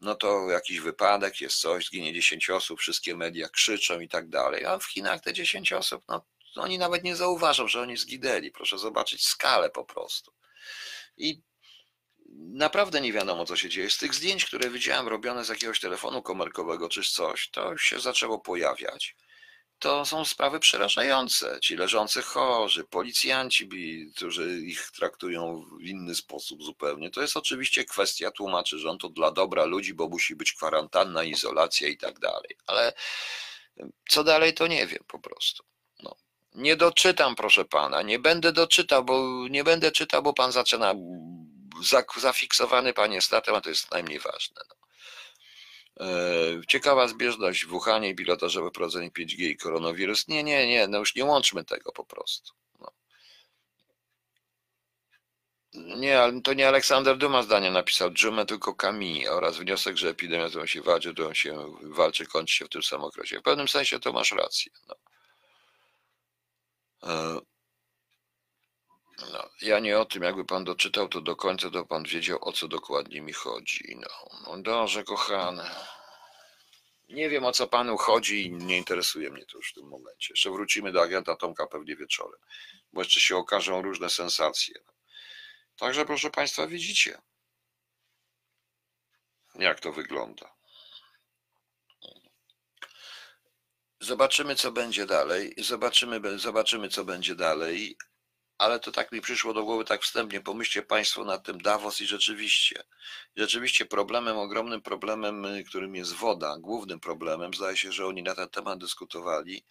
[0.00, 4.64] no to jakiś wypadek, jest coś, zginie 10 osób, wszystkie media krzyczą i tak dalej,
[4.64, 6.24] a w Chinach te 10 osób, no
[6.56, 8.50] oni nawet nie zauważą, że oni zginęli.
[8.50, 10.32] Proszę zobaczyć skalę po prostu.
[11.16, 11.42] I
[12.36, 13.90] naprawdę nie wiadomo, co się dzieje.
[13.90, 18.38] Z tych zdjęć, które widziałem robione z jakiegoś telefonu komórkowego czy coś, to się zaczęło
[18.38, 19.16] pojawiać.
[19.78, 21.58] To są sprawy przerażające.
[21.62, 23.68] Ci leżący chorzy, policjanci,
[24.16, 27.10] którzy ich traktują w inny sposób zupełnie.
[27.10, 31.88] To jest oczywiście kwestia, tłumaczy rząd, to dla dobra ludzi, bo musi być kwarantanna, izolacja
[31.88, 32.56] i tak dalej.
[32.66, 32.92] Ale
[34.08, 35.64] co dalej, to nie wiem po prostu.
[36.54, 40.94] Nie doczytam, proszę pana, nie będę doczytał, bo nie będę czytał, bo pan zaczyna
[42.16, 44.62] zafiksowany panie statem, a to jest najmniej ważne.
[44.68, 44.83] No.
[46.00, 46.06] E,
[46.68, 50.28] ciekawa zbieżność w Wuhanie i pilotażowe prowadzenie 5G i koronawirus.
[50.28, 52.52] Nie, nie, nie, no już nie łączmy tego po prostu.
[52.80, 52.90] No.
[55.74, 60.66] Nie, to nie Aleksander Duma zdanie napisał Dżumę, tylko Kami oraz wniosek, że epidemia, którą
[60.66, 63.38] się walczy, którą się walczy, kończy się w tym samym okresie.
[63.38, 64.72] W pewnym sensie to masz rację.
[64.88, 64.94] No.
[69.32, 72.52] No, ja nie o tym, jakby pan doczytał to do końca, to pan wiedział, o
[72.52, 73.96] co dokładnie mi chodzi.
[74.00, 75.70] No, no dobrze, kochany.
[77.08, 80.26] Nie wiem, o co panu chodzi i nie interesuje mnie to już w tym momencie.
[80.30, 82.40] Jeszcze wrócimy do agenta Tomka pewnie wieczorem,
[82.92, 84.74] bo jeszcze się okażą różne sensacje.
[85.76, 87.18] Także, proszę państwa, widzicie,
[89.54, 90.54] jak to wygląda.
[94.00, 95.54] Zobaczymy, co będzie dalej.
[95.58, 97.96] Zobaczymy, zobaczymy, co będzie dalej.
[98.64, 100.40] Ale to tak mi przyszło do głowy, tak wstępnie.
[100.40, 102.84] Pomyślcie Państwo nad tym Davos i rzeczywiście,
[103.36, 108.48] rzeczywiście problemem, ogromnym problemem, którym jest woda, głównym problemem, zdaje się, że oni na ten
[108.48, 109.64] temat dyskutowali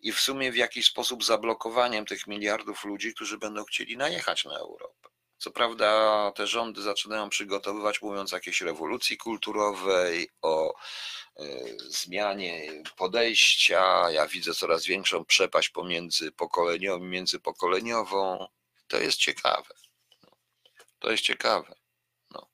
[0.00, 4.58] i w sumie w jakiś sposób zablokowaniem tych miliardów ludzi, którzy będą chcieli najechać na
[4.58, 5.07] Europę.
[5.38, 10.74] Co prawda te rządy zaczynają przygotowywać, mówiąc o jakiejś rewolucji kulturowej, o
[11.36, 11.44] e,
[11.78, 14.10] zmianie podejścia.
[14.10, 18.48] Ja widzę coraz większą przepaść pomiędzy pokoleniową i międzypokoleniową.
[18.88, 19.74] To jest ciekawe.
[20.98, 21.74] To jest ciekawe.
[22.30, 22.48] No.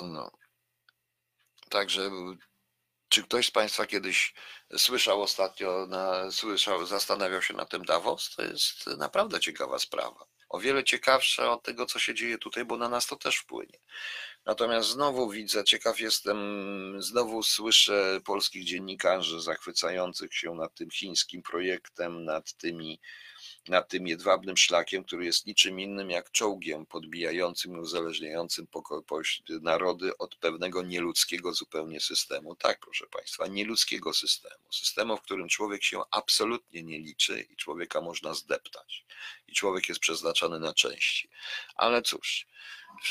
[0.00, 0.30] No.
[1.70, 2.10] Także
[3.08, 4.34] czy ktoś z Państwa kiedyś
[4.76, 8.34] słyszał ostatnio, na, słyszał, zastanawiał się na tym Davos?
[8.36, 12.76] To jest naprawdę ciekawa sprawa o wiele ciekawsze od tego, co się dzieje tutaj, bo
[12.76, 13.78] na nas to też wpłynie.
[14.46, 16.38] Natomiast znowu widzę, ciekaw jestem,
[17.02, 23.00] znowu słyszę polskich dziennikarzy zachwycających się nad tym chińskim projektem, nad tymi
[23.68, 28.66] nad tym jedwabnym szlakiem, który jest niczym innym jak czołgiem podbijającym i uzależniającym
[29.60, 32.54] narody od pewnego nieludzkiego zupełnie systemu.
[32.54, 34.72] Tak, proszę Państwa, nieludzkiego systemu.
[34.72, 39.04] Systemu, w którym człowiek się absolutnie nie liczy i człowieka można zdeptać.
[39.48, 41.28] I człowiek jest przeznaczony na części.
[41.74, 42.46] Ale cóż,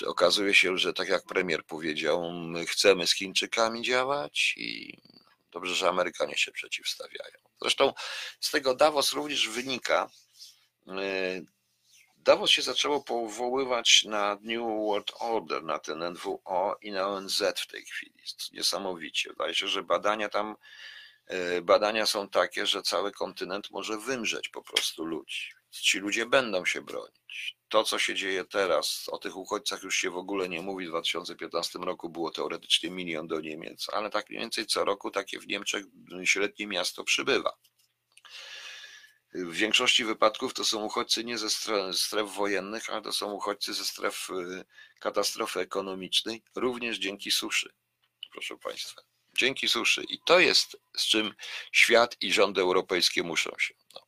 [0.05, 4.97] okazuje się, że tak jak premier powiedział, my chcemy z Chińczykami działać i
[5.51, 7.37] dobrze, że Amerykanie się przeciwstawiają.
[7.61, 7.93] Zresztą
[8.39, 10.09] z tego Davos również wynika,
[12.23, 17.67] Davos się zaczęło powoływać na New World Order, na ten NWO i na ONZ w
[17.67, 18.23] tej chwili.
[18.51, 19.29] Niesamowicie.
[19.29, 20.55] Wydaje się, że badania tam,
[21.25, 25.51] e, badania są takie, że cały kontynent może wymrzeć po prostu ludzi.
[25.71, 27.57] Ci ludzie będą się bronić.
[27.69, 30.85] To, co się dzieje teraz, o tych uchodźcach już się w ogóle nie mówi.
[30.85, 35.39] W 2015 roku było teoretycznie milion do Niemiec, ale tak mniej więcej co roku takie
[35.39, 35.85] w Niemczech
[36.23, 37.53] średnie miasto przybywa.
[39.33, 41.49] W większości wypadków to są uchodźcy nie ze
[41.93, 44.65] stref wojennych, ale to są uchodźcy ze stref y,
[44.99, 47.73] katastrofy ekonomicznej, również dzięki suszy,
[48.31, 49.01] proszę Państwa.
[49.37, 50.03] Dzięki suszy.
[50.03, 51.33] I to jest z czym
[51.71, 53.73] świat i rządy europejskie muszą się.
[53.95, 54.01] No.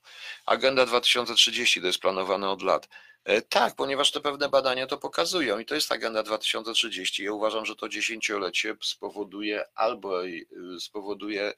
[0.46, 2.90] Agenda 2030 to jest planowane od lat.
[3.24, 7.24] E, tak, ponieważ te pewne badania to pokazują i to jest agenda 2030.
[7.24, 10.46] Ja uważam, że to dziesięciolecie spowoduje albo y,
[10.80, 11.54] spowoduje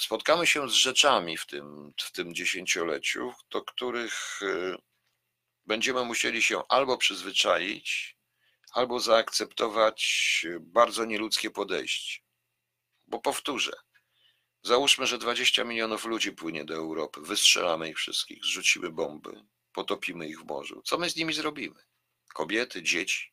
[0.00, 4.76] spotkamy się z rzeczami w tym, w tym dziesięcioleciu, do których y,
[5.66, 8.16] będziemy musieli się albo przyzwyczaić,
[8.72, 12.22] albo zaakceptować bardzo nieludzkie podejście.
[13.06, 13.72] Bo powtórzę,
[14.62, 20.40] załóżmy, że 20 milionów ludzi płynie do Europy, wystrzelamy ich wszystkich, zrzucimy bomby, potopimy ich
[20.40, 20.82] w morzu.
[20.84, 21.84] Co my z nimi zrobimy?
[22.34, 23.32] Kobiety, dzieci?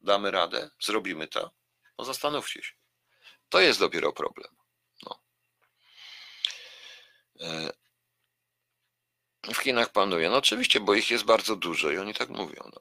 [0.00, 0.70] Damy radę?
[0.80, 1.50] Zrobimy to?
[1.98, 2.74] No zastanówcie się.
[3.48, 4.56] To jest dopiero problem.
[7.40, 7.72] E,
[9.54, 10.30] w Chinach panuje.
[10.30, 12.70] No oczywiście, bo ich jest bardzo dużo i oni tak mówią.
[12.74, 12.80] No.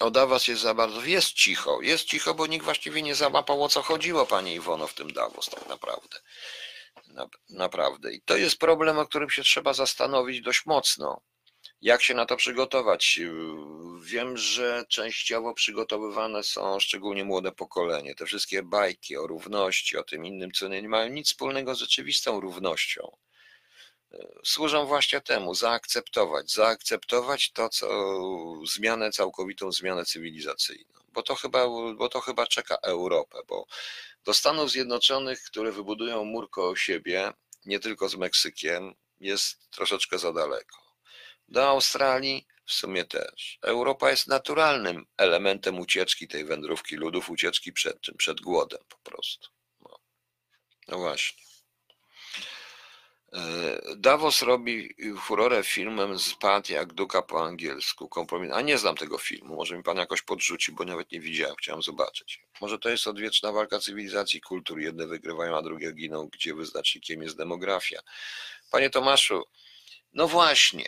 [0.00, 1.04] O Davos jest za bardzo.
[1.04, 1.80] Jest cicho.
[1.82, 5.46] Jest cicho, bo nikt właściwie nie załapał o co chodziło, pani Iwono, w tym Davos,
[5.46, 6.20] tak naprawdę.
[7.06, 8.12] Na, naprawdę.
[8.12, 11.20] I to jest problem, o którym się trzeba zastanowić dość mocno.
[11.80, 13.20] Jak się na to przygotować?
[14.00, 18.14] Wiem, że częściowo przygotowywane są szczególnie młode pokolenie.
[18.14, 22.40] Te wszystkie bajki o równości, o tym innym, co nie mają nic wspólnego z rzeczywistą
[22.40, 23.16] równością.
[24.44, 27.88] Służą właśnie temu, zaakceptować, zaakceptować to, co
[28.66, 31.00] zmianę, całkowitą zmianę cywilizacyjną.
[31.08, 33.66] Bo to chyba, bo to chyba czeka Europę, bo
[34.24, 37.32] do Stanów Zjednoczonych, które wybudują mur koło siebie,
[37.64, 40.85] nie tylko z Meksykiem, jest troszeczkę za daleko
[41.48, 43.58] do Australii w sumie też.
[43.62, 48.16] Europa jest naturalnym elementem ucieczki tej wędrówki ludów, ucieczki przed czym?
[48.16, 49.48] Przed głodem po prostu.
[49.80, 49.98] No,
[50.88, 51.46] no właśnie.
[53.32, 58.08] E, Davos robi furorę filmem Spad jak Duka po angielsku.
[58.08, 58.52] Kompromis.
[58.52, 59.56] A nie znam tego filmu.
[59.56, 61.56] Może mi pan jakoś podrzuci, bo nawet nie widziałem.
[61.56, 62.40] Chciałem zobaczyć.
[62.60, 64.80] Może to jest odwieczna walka cywilizacji kultur.
[64.80, 68.00] Jedne wygrywają, a drugie giną, gdzie wyznacznikiem jest demografia.
[68.70, 69.42] Panie Tomaszu,
[70.12, 70.86] no właśnie.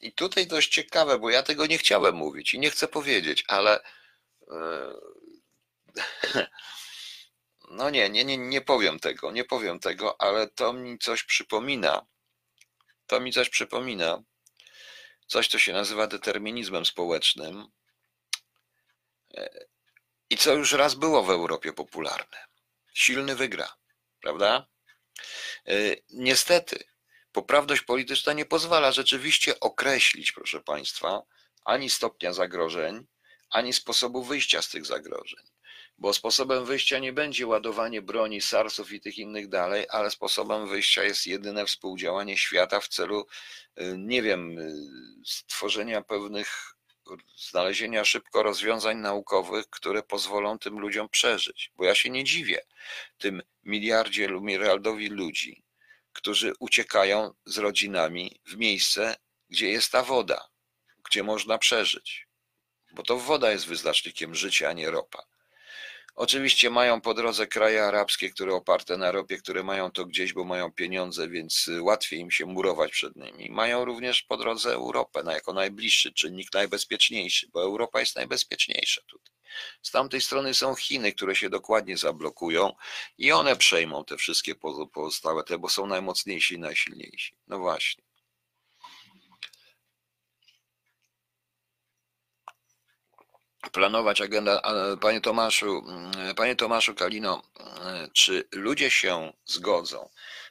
[0.00, 3.80] I tutaj dość ciekawe, bo ja tego nie chciałem mówić i nie chcę powiedzieć, ale
[4.50, 4.92] e,
[7.70, 12.06] no nie, nie, nie, nie powiem tego, nie powiem tego, ale to mi coś przypomina.
[13.06, 14.22] To mi coś przypomina.
[15.26, 17.66] Coś, co się nazywa determinizmem społecznym.
[19.34, 19.66] E,
[20.30, 22.38] I co już raz było w Europie popularne.
[22.94, 23.74] Silny wygra,
[24.20, 24.66] prawda?
[25.68, 25.74] E,
[26.10, 26.84] niestety,
[27.32, 31.22] poprawność polityczna nie pozwala rzeczywiście określić, proszę Państwa,
[31.64, 33.06] ani stopnia zagrożeń,
[33.50, 35.44] ani sposobu wyjścia z tych zagrożeń.
[35.98, 41.04] Bo sposobem wyjścia nie będzie ładowanie broni, SARS-ów i tych innych dalej, ale sposobem wyjścia
[41.04, 43.26] jest jedyne współdziałanie świata w celu,
[43.80, 44.74] y, nie wiem, y,
[45.24, 46.74] stworzenia pewnych,
[47.36, 51.72] znalezienia szybko rozwiązań naukowych, które pozwolą tym ludziom przeżyć.
[51.76, 52.60] Bo ja się nie dziwię
[53.18, 55.62] tym miliardzie, miliardowi ludzi,
[56.12, 59.16] którzy uciekają z rodzinami w miejsce,
[59.50, 60.48] gdzie jest ta woda,
[61.04, 62.26] gdzie można przeżyć.
[62.92, 65.22] Bo to woda jest wyznacznikiem życia, a nie ropa.
[66.14, 70.44] Oczywiście mają po drodze kraje arabskie, które oparte na ropie, które mają to gdzieś, bo
[70.44, 73.50] mają pieniądze, więc łatwiej im się murować przed nimi.
[73.50, 79.31] Mają również po drodze Europę jako najbliższy czynnik, najbezpieczniejszy, bo Europa jest najbezpieczniejsza tutaj.
[79.82, 82.74] Z tamtej strony są Chiny, które się dokładnie zablokują
[83.18, 84.54] i one przejmą te wszystkie
[84.92, 87.36] pozostałe, te, bo są najmocniejsi i najsilniejsi.
[87.46, 88.04] No właśnie.
[93.72, 94.62] planować agenda.
[95.00, 100.08] Panie Tomaszu, mm, panie Tomaszu Kalino, mm, czy ludzie się zgodzą?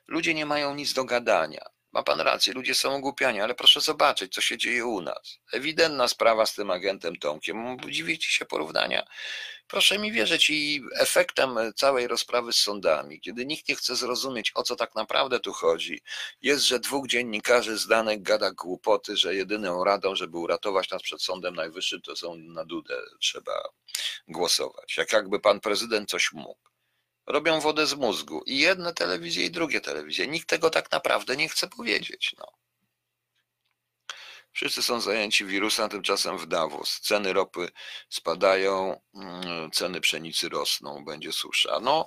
[0.07, 1.65] Ludzie nie mają nic do gadania.
[1.91, 5.39] Ma pan rację, ludzie są ogłupiani, ale proszę zobaczyć, co się dzieje u nas.
[5.53, 7.77] Ewidentna sprawa z tym agentem Tomkiem.
[7.89, 9.07] Dziwicie się porównania.
[9.67, 14.63] Proszę mi wierzyć, i efektem całej rozprawy z sądami, kiedy nikt nie chce zrozumieć, o
[14.63, 16.01] co tak naprawdę tu chodzi,
[16.41, 21.21] jest, że dwóch dziennikarzy z danych gada głupoty, że jedyną radą, żeby uratować nas przed
[21.21, 23.69] Sądem Najwyższym, to są na Dudę trzeba
[24.27, 24.97] głosować.
[24.97, 26.70] Jak jakby pan prezydent coś mógł
[27.31, 28.43] robią wodę z mózgu.
[28.45, 30.27] I jedne telewizje, i drugie telewizje.
[30.27, 32.35] Nikt tego tak naprawdę nie chce powiedzieć.
[32.37, 32.61] No.
[34.53, 36.99] Wszyscy są zajęci wirusem, tymczasem w Davos.
[37.01, 37.69] Ceny ropy
[38.09, 41.79] spadają, mm, ceny pszenicy rosną, będzie susza.
[41.79, 42.05] No,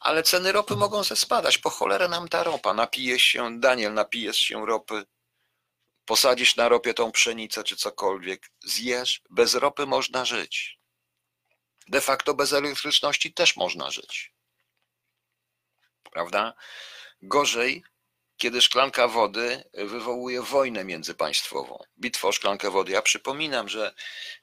[0.00, 1.58] ale ceny ropy mogą ze spadać.
[1.58, 2.74] Po cholerę nam ta ropa.
[2.74, 5.04] Napijesz się, Daniel, napijesz się ropy,
[6.04, 9.22] posadzisz na ropie tą pszenicę czy cokolwiek, zjesz.
[9.30, 10.78] Bez ropy można żyć.
[11.88, 14.35] De facto bez elektryczności też można żyć
[16.16, 16.54] prawda?
[17.22, 17.84] Gorzej,
[18.36, 22.92] kiedy szklanka wody wywołuje wojnę międzypaństwową, bitwę o szklankę wody.
[22.92, 23.94] Ja przypominam, że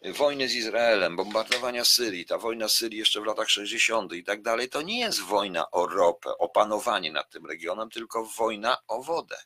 [0.02, 4.14] wojny z Izraelem, bombardowania Syrii, ta wojna Syrii jeszcze w latach 60.
[4.14, 8.26] i tak dalej, to nie jest wojna o ropę, o panowanie nad tym regionem, tylko
[8.26, 9.38] wojna o wodę.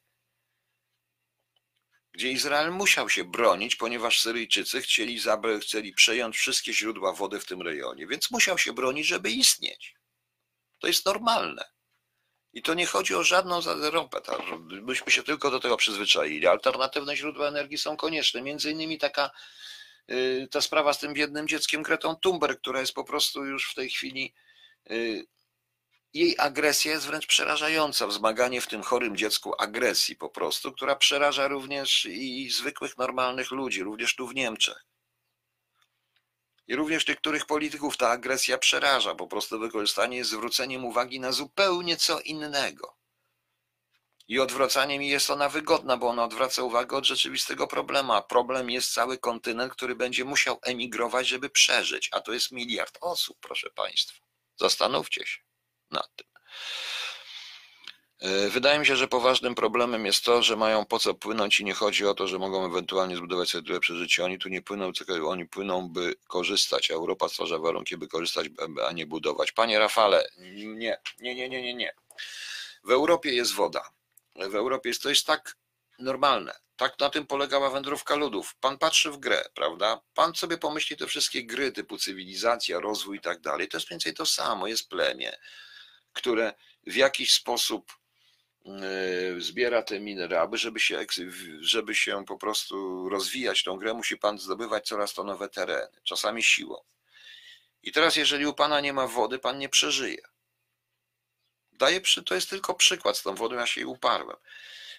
[2.11, 5.19] gdzie Izrael musiał się bronić, ponieważ Syryjczycy chcieli,
[5.61, 9.95] chcieli przejąć wszystkie źródła wody w tym rejonie, więc musiał się bronić, żeby istnieć.
[10.80, 11.76] To jest normalne.
[12.57, 13.59] I to nie chodzi o żadną
[13.91, 14.21] ropę.
[14.21, 14.39] tak?
[14.69, 16.47] Myśmy się tylko do tego przyzwyczaili.
[16.47, 18.41] Alternatywne źródła energii są konieczne.
[18.41, 19.31] Między innymi taka
[20.11, 23.75] y, ta sprawa z tym biednym dzieckiem Gretą Thunberg, która jest po prostu już w
[23.75, 24.33] tej chwili
[24.91, 25.25] y,
[26.13, 28.07] jej agresja jest wręcz przerażająca.
[28.07, 33.83] Wzmaganie w tym chorym dziecku agresji po prostu, która przeraża również i zwykłych, normalnych ludzi,
[33.83, 34.86] również tu w Niemczech.
[36.68, 39.15] I również niektórych polityków ta agresja przeraża.
[39.15, 42.97] Po prostu wykorzystanie jest zwróceniem uwagi na zupełnie co innego.
[44.28, 48.13] I odwracaniem jest ona wygodna, bo ona odwraca uwagę od rzeczywistego problemu.
[48.30, 52.09] Problem jest cały kontynent, który będzie musiał emigrować, żeby przeżyć.
[52.11, 54.26] A to jest miliard osób, proszę Państwa.
[54.59, 55.41] Zastanówcie się
[55.91, 56.28] nad tym.
[58.20, 61.65] E, Wydaje mi się, że poważnym problemem jest to, że mają po co płynąć i
[61.65, 64.26] nie chodzi o to, że mogą ewentualnie zbudować sobie lepsze życie.
[64.26, 68.47] Oni tu nie płyną, tylko oni płyną, by korzystać, Europa stwarza warunki, by korzystać,
[68.88, 69.51] a nie budować.
[69.51, 71.93] Panie Rafale, nie, nie, nie, nie, nie, nie.
[72.84, 73.89] W Europie jest woda.
[74.36, 75.57] W Europie jest, to jest tak
[75.99, 76.55] normalne.
[76.76, 78.55] Tak na tym polegała wędrówka ludów.
[78.59, 80.01] Pan patrzy w grę, prawda?
[80.13, 83.68] Pan sobie pomyśli te wszystkie gry typu cywilizacja, rozwój i tak dalej.
[83.68, 84.68] To jest mniej więcej to samo.
[84.68, 85.38] Jest plemię,
[86.13, 86.53] które
[86.88, 87.91] w jakiś sposób
[89.38, 91.05] zbiera te minerały, żeby się,
[91.59, 96.43] żeby się po prostu rozwijać tą grę, musi pan zdobywać coraz to nowe tereny, czasami
[96.43, 96.84] siłą.
[97.84, 100.22] I teraz, jeżeli u pana nie ma wody, pan nie przeżyje.
[101.72, 104.38] Daję to jest tylko przykład z tą wodą, ja się jej uparłem.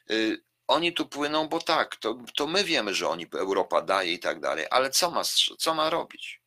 [0.09, 4.19] Yy, oni tu płyną, bo tak, to, to my wiemy, że oni Europa daje i
[4.19, 5.23] tak dalej, ale co ma,
[5.59, 6.41] co ma robić?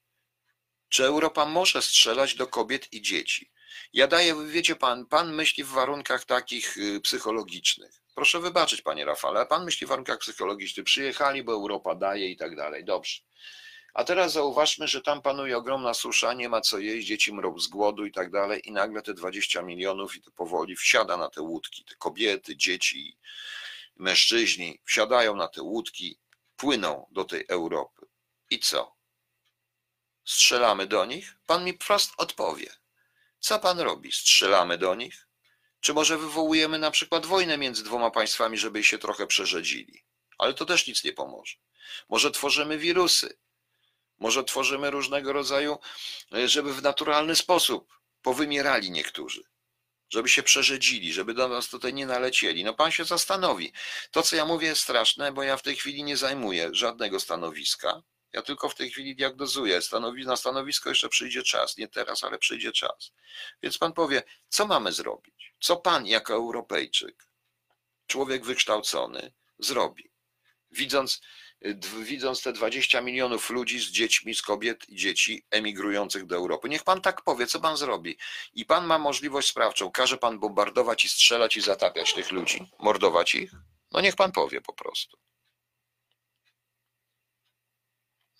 [0.90, 3.51] Czy Europa może strzelać do kobiet i dzieci?
[3.94, 8.02] Ja daję, wiecie pan, pan myśli w warunkach takich y, psychologicznych.
[8.16, 10.86] Proszę wybaczyć, panie Rafale, ale pan myśli w warunkach psychologicznych.
[10.86, 12.86] Przyjechali, bo Europa daje i tak dalej.
[12.86, 13.22] Dobrze.
[13.94, 17.68] A teraz zauważmy, że tam panuje ogromna susza, nie ma co jeść, dzieci mrą z
[17.68, 21.42] głodu i tak dalej, i nagle te 20 milionów i to powoli wsiada na te
[21.42, 21.86] łódki.
[21.86, 23.18] Te kobiety, dzieci,
[23.96, 26.20] mężczyźni wsiadają na te łódki,
[26.56, 28.06] płyną do tej Europy.
[28.50, 28.96] I co?
[30.26, 31.36] Strzelamy do nich?
[31.48, 32.81] Pan mi wprost odpowie.
[33.42, 34.12] Co pan robi?
[34.12, 35.28] Strzelamy do nich?
[35.80, 40.04] Czy może wywołujemy na przykład wojnę między dwoma państwami, żeby się trochę przerzedzili?
[40.38, 41.56] Ale to też nic nie pomoże.
[42.10, 43.38] Może tworzymy wirusy,
[44.20, 45.78] może tworzymy różnego rodzaju,
[46.34, 49.44] e, żeby w naturalny sposób powymierali niektórzy,
[50.10, 52.64] żeby się przerzedzili, żeby do nas tutaj nie nalecieli.
[52.64, 53.74] No pan się zastanowi.
[54.12, 58.02] To, co ja mówię, jest straszne, bo ja w tej chwili nie zajmuję żadnego stanowiska.
[58.34, 59.82] Ja tylko w tej chwili diagnozuję.
[59.82, 61.78] Stanowi, na stanowisko jeszcze przyjdzie czas.
[61.78, 63.12] Nie teraz, ale przyjdzie czas.
[63.64, 65.54] Więc pan powie, co mamy zrobić?
[65.60, 67.28] Co pan jako Europejczyk,
[68.08, 70.12] człowiek wykształcony, zrobi?
[70.72, 71.22] Widząc,
[72.00, 76.70] widząc te 20 milionów ludzi z dziećmi, z kobiet i dzieci emigrujących do Europy.
[76.70, 78.18] Niech pan tak powie, co pan zrobi.
[78.54, 79.92] I pan ma możliwość sprawczą.
[79.92, 82.72] Każe pan bombardować i strzelać i zatapiać tych ludzi?
[82.80, 83.52] Mordować ich?
[83.92, 85.18] No niech pan powie po prostu.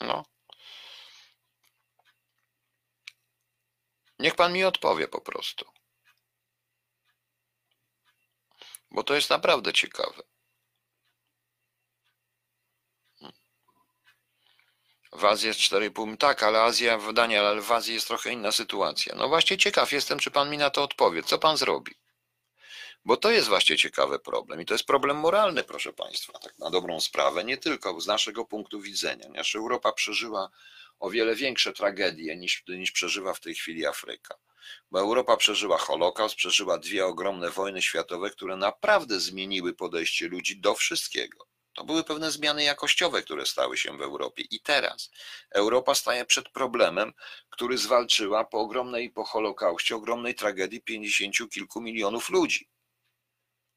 [0.02, 0.26] No.
[4.20, 5.66] Niech pan mi odpowie po prostu.
[8.92, 10.24] Bo to jest naprawdę ciekawe.
[15.14, 18.52] W Azji jest 4,5, tak, ale Azja, w Daniel, ale w Azji jest trochę inna
[18.52, 19.16] sytuacja.
[19.16, 21.24] No właśnie ciekaw jestem, czy pan mi na to odpowie.
[21.24, 22.01] Co pan zrobi?
[23.06, 26.70] Bo to jest właśnie ciekawy problem i to jest problem moralny, proszę państwa, tak na
[26.70, 29.30] dobrą sprawę, nie tylko z naszego punktu widzenia.
[29.30, 30.50] Nasza Europa przeżyła
[31.00, 34.36] o wiele większe tragedie niż, niż przeżywa w tej chwili Afryka.
[34.92, 40.76] Bo Europa przeżyła Holokaust, przeżyła dwie ogromne wojny światowe, które naprawdę zmieniły podejście ludzi do
[40.76, 41.48] wszystkiego.
[41.74, 44.44] To były pewne zmiany jakościowe, które stały się w Europie.
[44.52, 45.12] I teraz
[45.52, 47.14] Europa staje przed problemem,
[47.50, 52.71] który zwalczyła po ogromnej, po Holokauście, ogromnej tragedii pięćdziesięciu kilku milionów ludzi,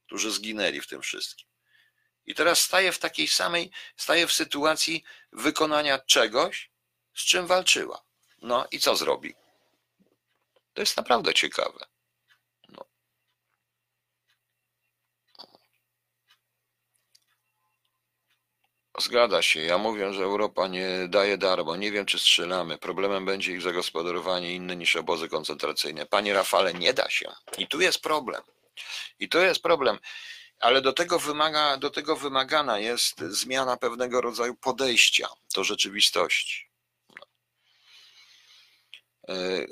[0.06, 1.46] którzy zginęli w tym wszystkim.
[2.26, 6.70] I teraz staje w takiej samej, staje w sytuacji wykonania czegoś,
[7.14, 8.04] z czym walczyła.
[8.42, 9.34] No i co zrobi?
[10.74, 11.86] To jest naprawdę ciekawe.
[12.68, 12.84] No.
[18.98, 19.60] Zgadza się.
[19.60, 21.76] Ja mówię, że Europa nie daje darmo.
[21.76, 22.78] Nie wiem, czy strzelamy.
[22.78, 26.06] Problemem będzie ich zagospodarowanie inne niż obozy koncentracyjne.
[26.06, 27.32] Panie Rafale, nie da się.
[27.58, 28.42] I tu jest problem.
[29.18, 29.98] I to jest problem.
[30.60, 36.68] Ale do tego, wymaga, do tego wymagana jest zmiana pewnego rodzaju podejścia do rzeczywistości.
[39.28, 39.66] E,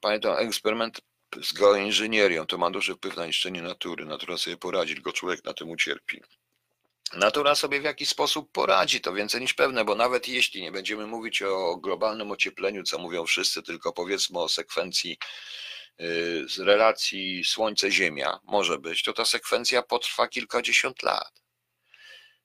[0.00, 1.00] Pamiętam, eksperyment
[1.42, 4.04] z geoinżynierią to ma duży wpływ na niszczenie natury.
[4.04, 6.22] Natura sobie poradzi, tylko człowiek na tym ucierpi.
[7.12, 11.06] Natura sobie w jakiś sposób poradzi, to więcej niż pewne, bo nawet jeśli nie będziemy
[11.06, 15.18] mówić o globalnym ociepleniu, co mówią wszyscy, tylko powiedzmy o sekwencji
[16.46, 21.42] z relacji Słońce-Ziemia, może być, to ta sekwencja potrwa kilkadziesiąt lat.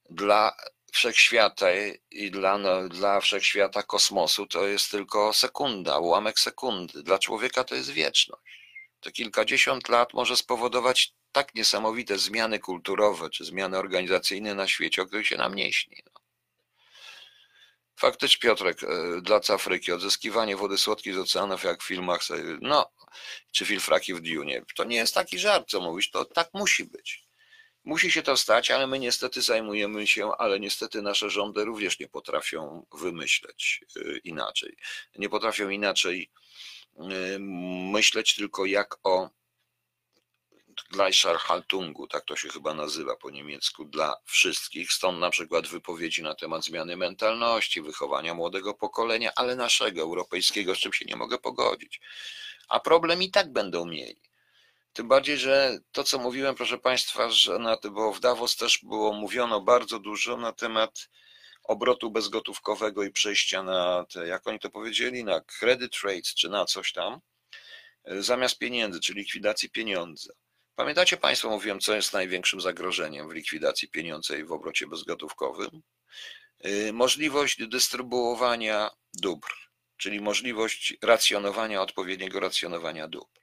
[0.10, 0.56] Dla
[0.94, 1.68] wszechświata
[2.12, 7.04] i dla, no, dla wszechświata kosmosu to jest tylko sekunda, ułamek sekundy.
[7.04, 8.44] Dla człowieka to jest wieczność.
[9.00, 15.06] To kilkadziesiąt lat może spowodować tak niesamowite zmiany kulturowe czy zmiany organizacyjne na świecie, o
[15.06, 15.98] których się nam nie śni.
[16.06, 16.22] No.
[17.96, 22.22] Faktycznie, Piotrek, e, dla Afryki, odzyskiwanie wody słodkiej z oceanów, jak w filmach,
[22.62, 22.92] no,
[23.52, 24.62] czy filfraki w Dune.
[24.76, 27.26] To nie jest taki żart, co mówisz, to tak musi być.
[27.84, 32.08] Musi się to stać, ale my niestety zajmujemy się, ale niestety nasze rządy również nie
[32.08, 34.78] potrafią wymyśleć e, inaczej.
[35.16, 36.32] Nie potrafią inaczej
[36.98, 37.40] e,
[37.92, 39.30] myśleć tylko jak o
[40.92, 44.92] Gleichschaltungu, tak to się chyba nazywa po niemiecku, dla wszystkich.
[44.92, 50.78] Stąd na przykład wypowiedzi na temat zmiany mentalności, wychowania młodego pokolenia, ale naszego, europejskiego, z
[50.78, 52.02] czym się nie mogę pogodzić.
[52.70, 54.22] A problem i tak będą mieli.
[54.94, 59.14] Tym bardziej, że to, co mówiłem, proszę Państwa, że na, bo w Davos też było
[59.14, 61.10] mówiono bardzo dużo na temat
[61.64, 66.66] obrotu bezgotówkowego i przejścia na te, jak oni to powiedzieli, na credit rates czy na
[66.66, 67.20] coś tam,
[68.06, 70.34] zamiast pieniędzy, czy likwidacji pieniądza.
[70.76, 75.82] Pamiętacie Państwo, mówiłem, co jest największym zagrożeniem w likwidacji pieniądza i w obrocie bezgotówkowym?
[76.66, 79.65] Y, możliwość dystrybuowania dóbr,
[79.98, 83.42] czyli możliwość racjonowania, odpowiedniego racjonowania dóbr.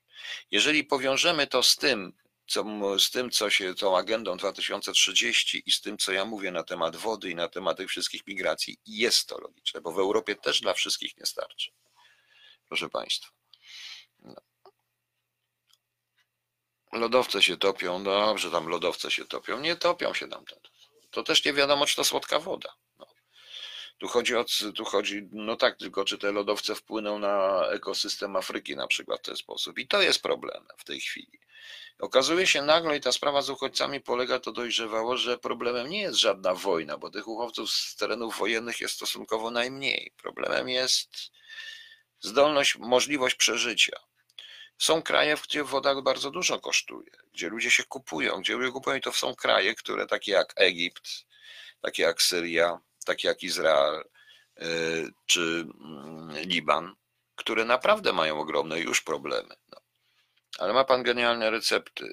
[0.50, 2.12] Jeżeli powiążemy to z tym,
[2.46, 2.64] co,
[2.98, 6.96] z tym, co się tą agendą 2030 i z tym, co ja mówię na temat
[6.96, 10.74] wody i na temat tych wszystkich migracji, jest to logiczne, bo w Europie też dla
[10.74, 11.70] wszystkich nie starczy.
[12.68, 13.30] Proszę Państwa.
[14.18, 14.42] No.
[16.92, 19.60] Lodowce się topią, dobrze, tam lodowce się topią.
[19.60, 20.44] Nie topią się tam.
[21.10, 22.74] To też nie wiadomo, czy to słodka woda.
[24.02, 24.44] Tu chodzi o,
[24.74, 29.22] tu chodzi, no tak, tylko czy te lodowce wpłyną na ekosystem Afryki na przykład w
[29.22, 29.78] ten sposób.
[29.78, 31.40] I to jest problem w tej chwili.
[31.98, 36.18] Okazuje się nagle, i ta sprawa z uchodźcami polega, to dojrzewało, że problemem nie jest
[36.18, 40.12] żadna wojna, bo tych uchodźców z terenów wojennych jest stosunkowo najmniej.
[40.16, 41.32] Problemem jest
[42.20, 43.96] zdolność, możliwość przeżycia.
[44.78, 49.00] Są kraje, gdzie woda bardzo dużo kosztuje, gdzie ludzie się kupują, gdzie ludzie kupują i
[49.00, 51.26] to są kraje, które takie jak Egipt,
[51.80, 54.04] takie jak Syria, takie jak Izrael
[54.62, 56.94] y, czy mm, Liban,
[57.36, 59.54] które naprawdę mają ogromne już problemy.
[59.72, 59.80] No.
[60.58, 62.04] Ale ma pan genialne recepty.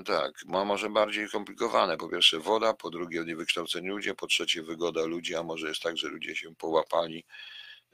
[0.00, 1.96] Y, tak, ma może bardziej komplikowane.
[1.96, 5.96] Po pierwsze woda, po drugie niewykształceni ludzie, po trzecie wygoda ludzi, a może jest tak,
[5.96, 7.24] że ludzie się połapali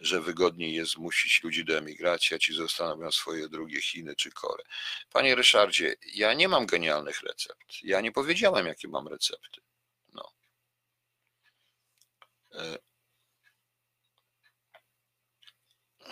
[0.01, 4.65] że wygodniej jest zmusić ludzi do emigracji, a ci zostaną swoje drugie Chiny czy Korę.
[5.13, 7.83] Panie Ryszardzie, ja nie mam genialnych recept.
[7.83, 9.61] Ja nie powiedziałem, jakie mam recepty.
[12.55, 12.79] E,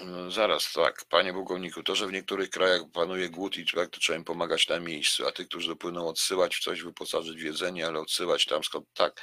[0.00, 4.00] no zaraz, tak, panie pułkowniku, to, że w niektórych krajach panuje głód i tak, to
[4.00, 7.86] trzeba im pomagać na miejscu, a tych, którzy dopłyną odsyłać w coś, wyposażyć w jedzenie,
[7.86, 9.20] ale odsyłać tam skąd, tak.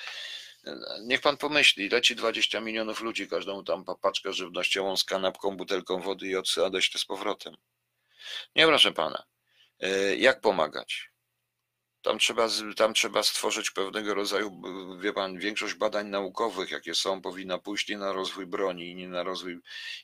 [1.02, 6.28] Niech pan pomyśli, leci 20 milionów ludzi, każdą tam paczkę żywnościową z kanapką, butelką wody
[6.28, 7.56] i odsyła dość z powrotem.
[8.56, 9.24] Nie, proszę pana.
[9.80, 11.15] E, jak pomagać?
[12.06, 14.62] Tam trzeba, tam trzeba stworzyć pewnego rodzaju,
[15.00, 19.24] wie pan, większość badań naukowych, jakie są, powinna pójść nie na rozwój broni, nie na
[19.24, 19.60] rozwój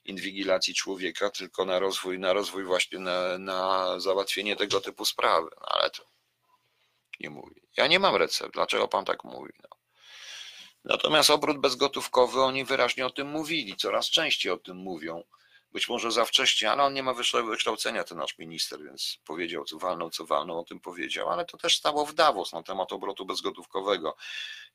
[0.05, 5.49] inwigilacji człowieka, tylko na rozwój, na rozwój właśnie na, na załatwienie tego typu sprawy.
[5.61, 6.03] No, ale to
[7.19, 7.61] nie mówi.
[7.77, 8.53] Ja nie mam recept.
[8.53, 9.53] Dlaczego pan tak mówi?
[9.63, 9.69] No.
[10.83, 15.23] Natomiast obrót bezgotówkowy, oni wyraźnie o tym mówili, coraz częściej o tym mówią.
[15.71, 19.77] Być może za wcześnie, ale on nie ma wykształcenia, ten nasz minister, więc powiedział, co
[19.77, 23.25] walną, co walną, o tym powiedział, ale to też stało w Davos na temat obrotu
[23.25, 24.15] bezgotówkowego.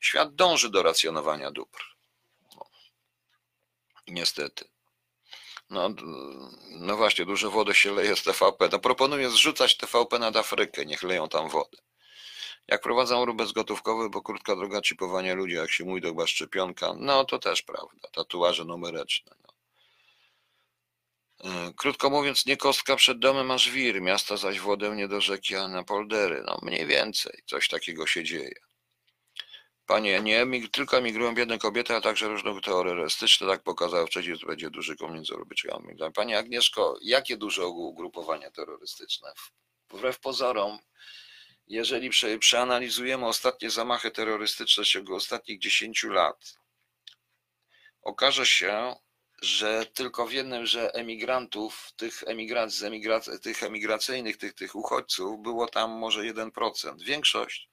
[0.00, 1.82] Świat dąży do racjonowania dóbr.
[2.56, 2.66] No.
[4.08, 4.68] Niestety.
[5.70, 5.90] No,
[6.70, 8.68] no właśnie, dużo wody się leje z TVP.
[8.72, 11.78] No proponuję zrzucać TVP nad Afrykę, niech leją tam wodę.
[12.68, 17.24] Jak prowadzą ruch bezgotówkowy, bo krótka droga chipowania ludzi, jak się mówi, to szczepionka, no
[17.24, 19.45] to też prawda, tatuaże numeryczne.
[21.46, 25.56] E, krótko mówiąc, nie kostka przed domem, a żwir, miasta zaś wodę nie do rzeki,
[25.56, 26.42] a na poldery.
[26.46, 28.54] No mniej więcej, coś takiego się dzieje.
[29.86, 34.70] Panie, nie tylko emigrują biedne kobiety, ale także różne terrorystyczne, tak pokazało wcześniej, że będzie
[34.70, 35.96] duży między Rubyczkami.
[36.14, 39.32] Pani Agnieszko, jakie duże ugrupowania terrorystyczne?
[39.90, 40.78] Wbrew pozorom,
[41.66, 46.54] jeżeli przeanalizujemy ostatnie zamachy terrorystyczne w ciągu ostatnich 10 lat,
[48.02, 48.94] okaże się,
[49.46, 55.66] że tylko w jednym, że emigrantów, tych, emigrac, emigrac, tych emigracyjnych, tych, tych uchodźców, było
[55.66, 57.02] tam może 1%.
[57.02, 57.68] Większość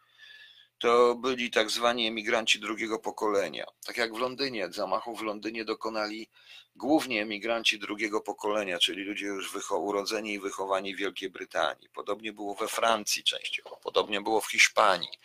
[0.83, 3.65] to byli tak zwani emigranci drugiego pokolenia.
[3.85, 6.29] Tak jak w Londynie, zamachów w Londynie dokonali
[6.75, 11.89] głównie emigranci drugiego pokolenia, czyli ludzie już urodzeni i wychowani w Wielkiej Brytanii.
[11.89, 15.19] Podobnie było we Francji częściowo, podobnie było w Hiszpanii.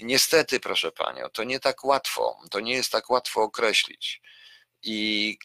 [0.00, 4.22] Niestety, proszę panią, to nie tak łatwo, to nie jest tak łatwo określić.
[4.82, 5.38] I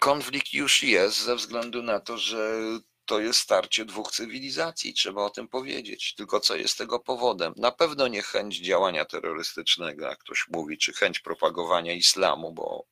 [0.00, 2.60] konflikt już jest ze względu na to, że
[3.04, 6.14] to jest starcie dwóch cywilizacji, trzeba o tym powiedzieć.
[6.14, 7.54] Tylko co jest tego powodem?
[7.56, 12.86] Na pewno nie chęć działania terrorystycznego, jak ktoś mówi, czy chęć propagowania islamu, bo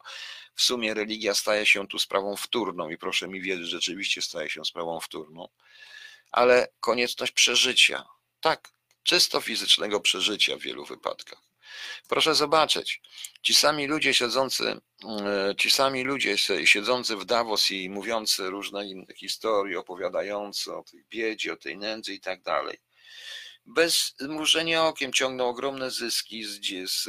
[0.55, 4.65] w sumie religia staje się tu sprawą wtórną i proszę mi wierzyć, rzeczywiście staje się
[4.65, 5.49] sprawą wtórną,
[6.31, 8.05] ale konieczność przeżycia.
[8.41, 8.73] Tak,
[9.03, 11.43] czysto fizycznego przeżycia w wielu wypadkach.
[12.09, 13.01] Proszę zobaczyć,
[13.43, 14.81] ci sami ludzie siedzący,
[15.59, 21.53] ci sami ludzie siedzący w Davos i mówiący różne inne historie, opowiadające o tej biedzie,
[21.53, 22.79] o tej nędzy i tak dalej,
[23.67, 27.09] bez mrużenia okiem ciągną ogromne zyski z, z,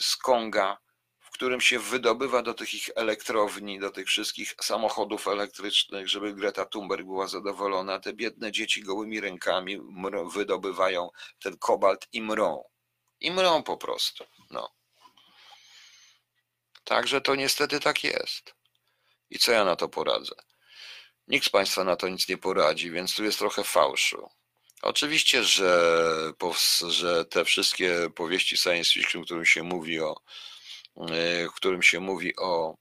[0.00, 0.78] z Konga,
[1.20, 6.66] w którym się wydobywa do tych ich elektrowni, do tych wszystkich samochodów elektrycznych, żeby Greta
[6.66, 8.00] Thunberg była zadowolona.
[8.00, 9.78] Te biedne dzieci gołymi rękami
[10.34, 11.10] wydobywają
[11.42, 12.64] ten kobalt i mrą
[13.20, 14.24] i mrą po prostu.
[14.50, 14.81] No.
[16.84, 18.54] Także to niestety tak jest.
[19.30, 20.34] I co ja na to poradzę?
[21.28, 24.28] Nikt z Państwa na to nic nie poradzi, więc tu jest trochę fałszu.
[24.82, 26.32] Oczywiście, że,
[26.88, 30.20] że te wszystkie powieści science fiction, w którym się mówi o,
[30.96, 32.76] e, w którym się mówi o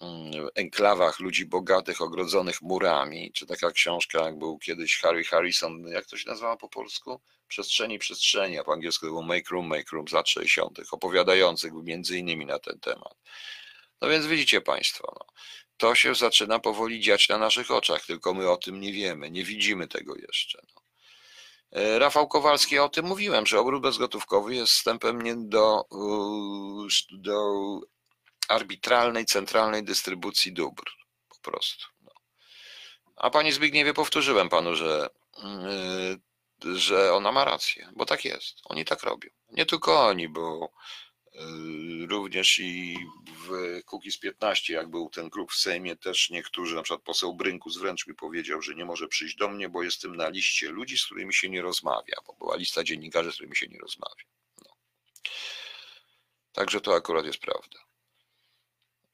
[0.00, 6.06] mm, enklawach ludzi bogatych, ogrodzonych murami, czy taka książka, jak był kiedyś Harry Harrison, jak
[6.06, 7.20] to się nazywa po polsku?
[7.52, 12.18] Przestrzeni przestrzeni, a po angielsku było Make Room, Make Room z lat 60., opowiadających między
[12.18, 13.14] innymi na ten temat.
[14.00, 15.26] No więc widzicie Państwo, no,
[15.76, 19.44] to się zaczyna powoli dziać na naszych oczach, tylko my o tym nie wiemy, nie
[19.44, 20.62] widzimy tego jeszcze.
[20.74, 20.82] No.
[21.80, 25.84] E, Rafał Kowalski, ja o tym mówiłem, że obrót bezgotówkowy jest wstępem do,
[27.12, 27.40] do
[28.48, 30.84] arbitralnej, centralnej dystrybucji dóbr.
[31.28, 31.86] Po prostu.
[32.00, 32.12] No.
[33.16, 36.20] A Panie Zbigniewie, powtórzyłem Panu, że yy,
[36.74, 38.60] że ona ma rację, bo tak jest.
[38.64, 39.30] Oni tak robią.
[39.50, 40.72] Nie tylko oni, bo
[41.34, 42.96] y, również i
[43.48, 47.78] w Kukiz 15, jak był ten klub w Sejmie, też niektórzy, na przykład poseł Brynkus
[47.78, 51.04] wręcz mi powiedział, że nie może przyjść do mnie, bo jestem na liście ludzi, z
[51.04, 54.24] którymi się nie rozmawia, bo była lista dziennikarzy, z którymi się nie rozmawia.
[54.64, 54.70] No.
[56.52, 57.78] Także to akurat jest prawda.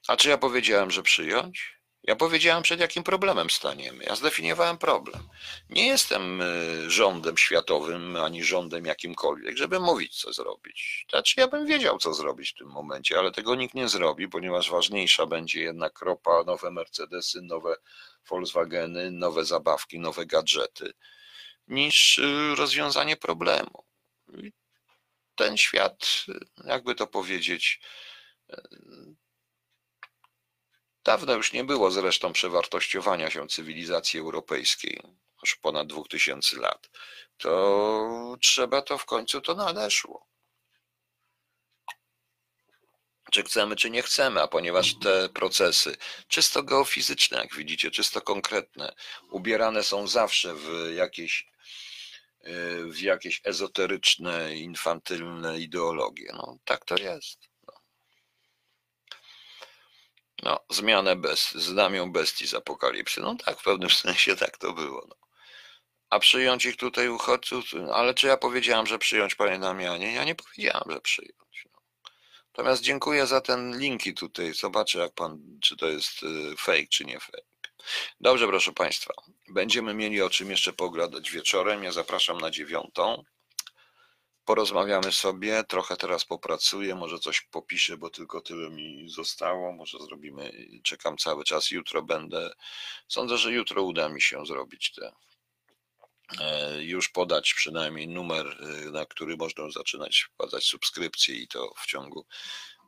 [0.08, 1.77] A czy ja powiedziałem, że przyjąć?
[2.08, 4.04] Ja powiedziałem, przed jakim problemem staniemy.
[4.04, 5.28] Ja zdefiniowałem problem.
[5.70, 11.06] Nie jestem y, rządem światowym ani rządem jakimkolwiek, żeby mówić, co zrobić.
[11.10, 14.70] Znaczy, ja bym wiedział, co zrobić w tym momencie, ale tego nikt nie zrobi, ponieważ
[14.70, 17.74] ważniejsza będzie jednak ropa, nowe Mercedesy, nowe
[18.28, 20.92] Volkswageny, nowe zabawki, nowe gadżety,
[21.66, 23.84] niż y, rozwiązanie problemu.
[25.34, 26.24] Ten świat,
[26.64, 27.80] jakby to powiedzieć,
[31.04, 35.02] Dawno już nie było zresztą przewartościowania się cywilizacji europejskiej,
[35.42, 36.90] już ponad 2000 lat.
[37.36, 40.28] To trzeba to w końcu to nadeszło.
[43.32, 45.96] Czy chcemy, czy nie chcemy, a ponieważ te procesy,
[46.28, 48.94] czysto geofizyczne, jak widzicie, czysto konkretne,
[49.30, 51.46] ubierane są zawsze w jakieś,
[52.84, 56.30] w jakieś ezoteryczne, infantylne ideologie.
[56.32, 57.47] No, tak to jest.
[60.42, 63.20] No, zmianę bez, znamią bestii z apokalipsy.
[63.20, 65.06] No tak, w pewnym sensie tak to było.
[65.08, 65.16] No.
[66.10, 70.12] A przyjąć ich tutaj uchodźców, ale czy ja powiedziałam, że przyjąć panie Damianie?
[70.12, 71.64] Ja nie powiedziałam, że przyjąć.
[71.72, 71.80] No.
[72.46, 74.54] Natomiast dziękuję za ten linki tutaj.
[74.54, 77.42] Zobaczę, jak pan, czy to jest y, fake, czy nie fake.
[78.20, 79.14] Dobrze, proszę państwa.
[79.48, 81.84] Będziemy mieli o czym jeszcze pogadać wieczorem.
[81.84, 83.24] Ja zapraszam na dziewiątą
[84.48, 90.52] porozmawiamy sobie, trochę teraz popracuję, może coś popiszę, bo tylko tyle mi zostało, może zrobimy,
[90.82, 92.50] czekam cały czas, jutro będę,
[93.08, 95.12] sądzę, że jutro uda mi się zrobić te,
[96.40, 101.86] e, już podać przynajmniej numer, e, na który można zaczynać wpłacać subskrypcje i to w
[101.86, 102.26] ciągu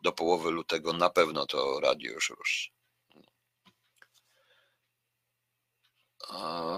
[0.03, 2.71] do połowy lutego na pewno to radio już ruszy.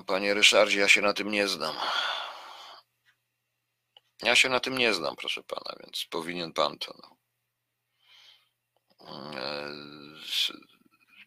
[0.07, 1.75] Panie Ryszardzie, ja się na tym nie znam.
[4.23, 6.95] Ja się na tym nie znam, proszę pana, więc powinien pan to.
[7.03, 7.17] No.
[9.41, 9.73] E,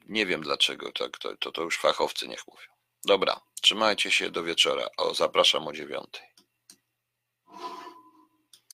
[0.06, 2.68] nie wiem dlaczego, tak, to, to, to już fachowcy niech mówią.
[3.06, 4.88] Dobra, trzymajcie się do wieczora.
[4.98, 6.35] O, zapraszam o dziewiątej.